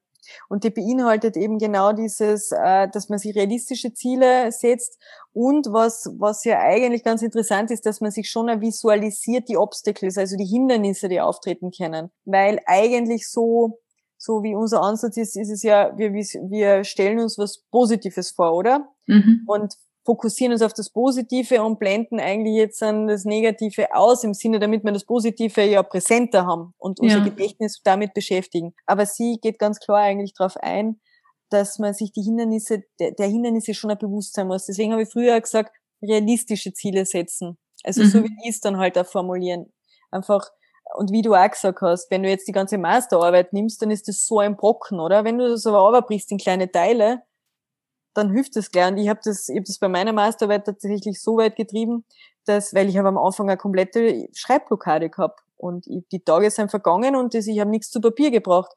[0.49, 4.99] Und die beinhaltet eben genau dieses, äh, dass man sich realistische Ziele setzt
[5.33, 10.19] und was, was ja eigentlich ganz interessant ist, dass man sich schon visualisiert die Obstacles,
[10.19, 12.11] also die Hindernisse, die auftreten können.
[12.25, 13.79] Weil eigentlich so,
[14.17, 18.55] so wie unser Ansatz ist, ist es ja, wir, wir stellen uns was Positives vor,
[18.55, 18.89] oder?
[19.07, 19.45] Mhm.
[19.47, 19.75] Und
[20.09, 24.59] fokussieren uns auf das Positive und blenden eigentlich jetzt dann das Negative aus, im Sinne,
[24.59, 27.25] damit wir das Positive ja präsenter haben und unser ja.
[27.25, 28.73] Gedächtnis damit beschäftigen.
[28.87, 30.99] Aber sie geht ganz klar eigentlich darauf ein,
[31.51, 34.65] dass man sich die Hindernisse, der, der Hindernisse schon ein Bewusstsein muss.
[34.65, 37.59] Deswegen habe ich früher gesagt, realistische Ziele setzen.
[37.85, 38.07] Also mhm.
[38.07, 39.71] so wie die es dann halt auch formulieren.
[40.11, 40.49] Einfach,
[40.97, 44.09] und wie du auch gesagt hast, wenn du jetzt die ganze Masterarbeit nimmst, dann ist
[44.09, 45.25] das so ein Brocken, oder?
[45.25, 47.25] Wenn du das aber runterbrichst in kleine Teile,
[48.19, 48.69] dann hilft es.
[48.69, 52.05] Und ich habe das, ich hab das bei meiner Masterarbeit tatsächlich so weit getrieben,
[52.45, 56.71] dass, weil ich habe am Anfang eine komplette Schreibblockade gehabt und ich, die Tage sind
[56.71, 58.73] vergangen und das, ich habe nichts zu Papier gebracht.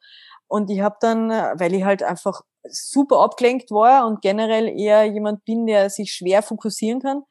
[0.47, 5.45] Und ich habe dann, weil ich halt einfach super abgelenkt war und generell eher jemand
[5.45, 7.23] bin, der sich schwer fokussieren kann.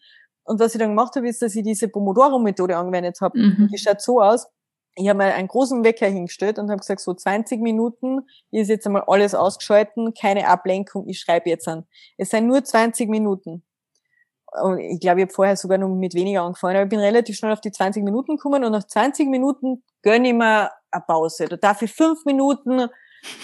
[0.44, 3.38] Und was ich dann gemacht habe, ist, dass ich diese Pomodoro-Methode angewendet habe.
[3.38, 3.68] Mhm.
[3.70, 4.48] Die schaut so aus,
[4.97, 8.20] ich habe mal einen großen Wecker hingestellt und habe gesagt, so 20 Minuten
[8.51, 11.86] ist jetzt einmal alles ausgeschalten, keine Ablenkung, ich schreibe jetzt an.
[12.16, 13.64] Es sind nur 20 Minuten.
[14.62, 17.36] Und ich glaube, ich habe vorher sogar nur mit weniger angefangen, aber ich bin relativ
[17.36, 21.47] schnell auf die 20 Minuten gekommen und nach 20 Minuten gönne ich mir eine Pause.
[21.47, 22.88] Da darf ich fünf Minuten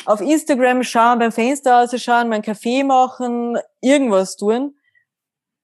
[0.05, 4.75] auf Instagram schauen, beim Fenster ausschauen, meinen Kaffee machen, irgendwas tun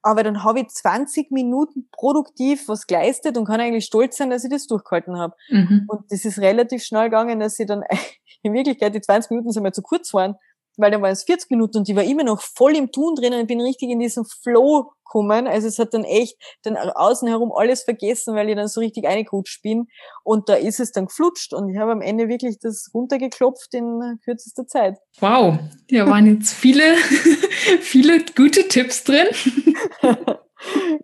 [0.03, 4.45] aber dann habe ich 20 Minuten produktiv was geleistet und kann eigentlich stolz sein, dass
[4.45, 5.35] ich das durchgehalten habe.
[5.49, 5.85] Mhm.
[5.87, 7.85] Und das ist relativ schnell gegangen, dass ich dann
[8.43, 10.35] in Wirklichkeit die 20 Minuten sind mir zu kurz waren,
[10.77, 13.35] weil dann waren es 40 Minuten und ich war immer noch voll im Tun drin
[13.35, 15.47] und bin richtig in diesem Flow gekommen.
[15.47, 19.07] Also es hat dann echt dann außen herum alles vergessen, weil ich dann so richtig
[19.07, 19.89] eingerutscht bin.
[20.25, 24.19] Und da ist es dann geflutscht und ich habe am Ende wirklich das runtergeklopft in
[24.25, 24.99] kürzester Zeit.
[25.21, 25.59] Wow,
[25.91, 26.95] da waren jetzt viele,
[27.81, 29.27] viele gute Tipps drin.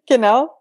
[0.07, 0.58] genau.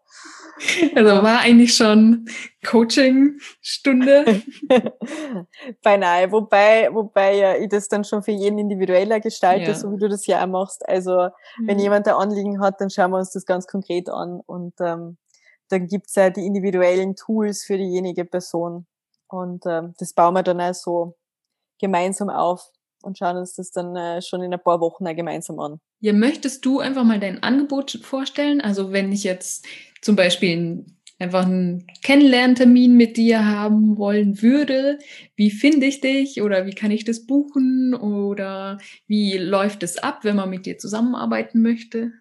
[0.95, 2.25] Also war eigentlich schon
[2.65, 4.41] Coaching-Stunde.
[5.83, 9.75] Beinahe, wobei, wobei ja ich das dann schon für jeden individueller gestalte, ja.
[9.75, 10.87] so wie du das ja auch machst.
[10.87, 11.67] Also mhm.
[11.67, 15.17] wenn jemand ein Anliegen hat, dann schauen wir uns das ganz konkret an und ähm,
[15.69, 18.87] dann gibt's ja die individuellen Tools für diejenige Person.
[19.27, 21.15] Und ähm, das bauen wir dann auch so
[21.79, 22.71] gemeinsam auf
[23.07, 25.79] und schauen uns das dann äh, schon in ein paar Wochen gemeinsam an.
[26.01, 28.61] Ja, möchtest du einfach mal dein Angebot vorstellen?
[28.61, 29.65] Also wenn ich jetzt
[30.01, 30.85] zum Beispiel
[31.17, 34.99] einfach einen Kennenlerntermin mit dir haben wollen würde,
[35.35, 38.77] wie finde ich dich oder wie kann ich das buchen oder
[39.07, 42.11] wie läuft es ab, wenn man mit dir zusammenarbeiten möchte?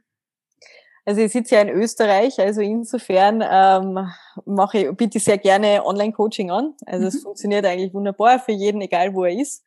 [1.05, 4.09] Also ich sitze ja in Österreich, also insofern ähm,
[4.45, 6.75] mache ich, biete ich sehr gerne Online-Coaching an.
[6.85, 7.09] Also mhm.
[7.09, 9.63] es funktioniert eigentlich wunderbar für jeden, egal wo er ist.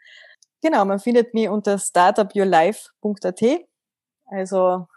[0.62, 3.42] Genau, man findet mich unter startupyourlife.at.
[4.26, 4.88] Also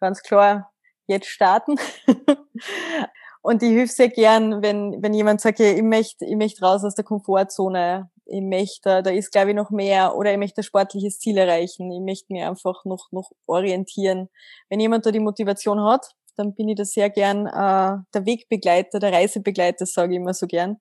[0.00, 0.72] ganz klar,
[1.06, 1.76] jetzt starten.
[3.42, 6.94] und ich hilf sehr gern, wenn, wenn jemand sagt, ich möchte, ich möchte raus aus
[6.94, 11.18] der Komfortzone, ich möchte, da ist glaube ich noch mehr oder ich möchte ein sportliches
[11.18, 14.30] Ziel erreichen, ich möchte mir einfach noch, noch orientieren.
[14.70, 16.06] Wenn jemand da die Motivation hat,
[16.36, 20.46] dann bin ich da sehr gern äh, der Wegbegleiter, der Reisebegleiter, sage ich immer so
[20.46, 20.78] gern.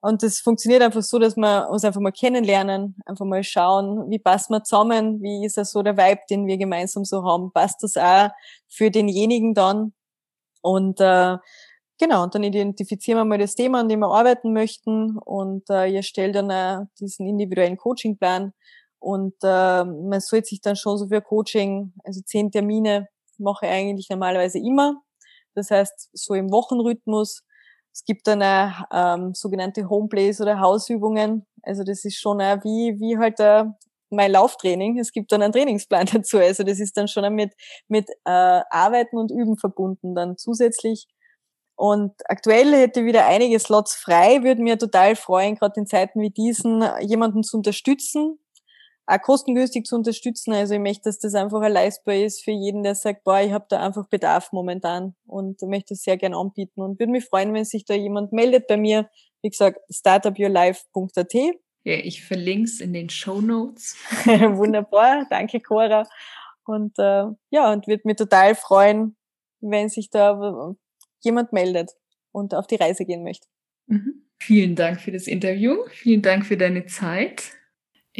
[0.00, 4.20] Und das funktioniert einfach so, dass wir uns einfach mal kennenlernen, einfach mal schauen, wie
[4.20, 7.82] passen wir zusammen, wie ist das so der Vibe, den wir gemeinsam so haben, passt
[7.82, 8.30] das auch
[8.68, 9.92] für denjenigen dann?
[10.62, 11.36] Und äh,
[11.98, 15.88] genau, und dann identifizieren wir mal das Thema, an dem wir arbeiten möchten und äh,
[15.88, 18.52] ihr stellt dann äh, diesen individuellen Coachingplan
[19.00, 23.72] und äh, man sollte sich dann schon so für Coaching, also zehn Termine mache ich
[23.72, 25.00] eigentlich normalerweise immer.
[25.54, 27.42] Das heißt, so im Wochenrhythmus
[27.98, 31.44] es gibt dann auch, ähm, sogenannte Homeplays oder Hausübungen.
[31.64, 33.64] Also das ist schon auch wie, wie halt äh,
[34.08, 35.00] mein Lauftraining.
[35.00, 36.38] Es gibt dann einen Trainingsplan dazu.
[36.38, 37.54] Also das ist dann schon mit,
[37.88, 41.08] mit äh, Arbeiten und Üben verbunden dann zusätzlich.
[41.74, 46.30] Und aktuell hätte wieder einige Slots frei, würde mir total freuen, gerade in Zeiten wie
[46.30, 48.38] diesen, jemanden zu unterstützen,
[49.08, 50.52] auch kostengünstig zu unterstützen.
[50.52, 53.52] Also ich möchte, dass das einfach ein leistbar ist für jeden, der sagt, boah, ich
[53.52, 57.54] habe da einfach Bedarf momentan und möchte es sehr gern anbieten und würde mich freuen,
[57.54, 59.08] wenn sich da jemand meldet bei mir.
[59.42, 61.34] Wie gesagt, startupyourlife.at.
[61.84, 63.96] Ja, ich verlinke es in den Show Notes.
[64.26, 66.06] Wunderbar, danke Cora.
[66.64, 69.16] Und äh, ja, und würde mich total freuen,
[69.60, 70.74] wenn sich da
[71.20, 71.92] jemand meldet
[72.30, 73.46] und auf die Reise gehen möchte.
[73.86, 74.26] Mhm.
[74.40, 75.76] Vielen Dank für das Interview.
[75.90, 77.57] Vielen Dank für deine Zeit.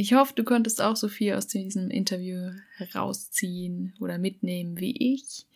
[0.01, 5.49] Ich hoffe, du konntest auch so viel aus diesem Interview herausziehen oder mitnehmen wie ich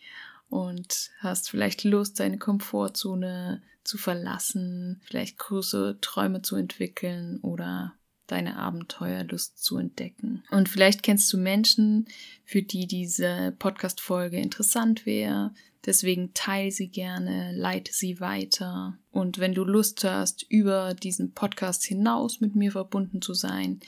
[0.49, 7.93] und hast vielleicht Lust, deine Komfortzone zu verlassen, vielleicht große Träume zu entwickeln oder
[8.27, 10.43] deine Abenteuerlust zu entdecken.
[10.51, 12.09] Und vielleicht kennst du Menschen,
[12.43, 15.53] für die diese Podcast-Folge interessant wäre.
[15.85, 18.97] Deswegen teile sie gerne, leite sie weiter.
[19.09, 23.79] Und wenn du Lust hast, über diesen Podcast hinaus mit mir verbunden zu sein,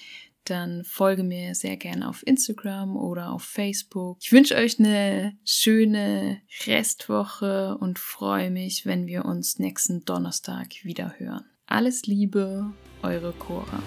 [0.45, 4.17] dann folge mir sehr gerne auf Instagram oder auf Facebook.
[4.21, 11.15] Ich wünsche euch eine schöne Restwoche und freue mich, wenn wir uns nächsten Donnerstag wieder
[11.17, 11.45] hören.
[11.67, 12.71] Alles Liebe,
[13.01, 13.81] eure Cora.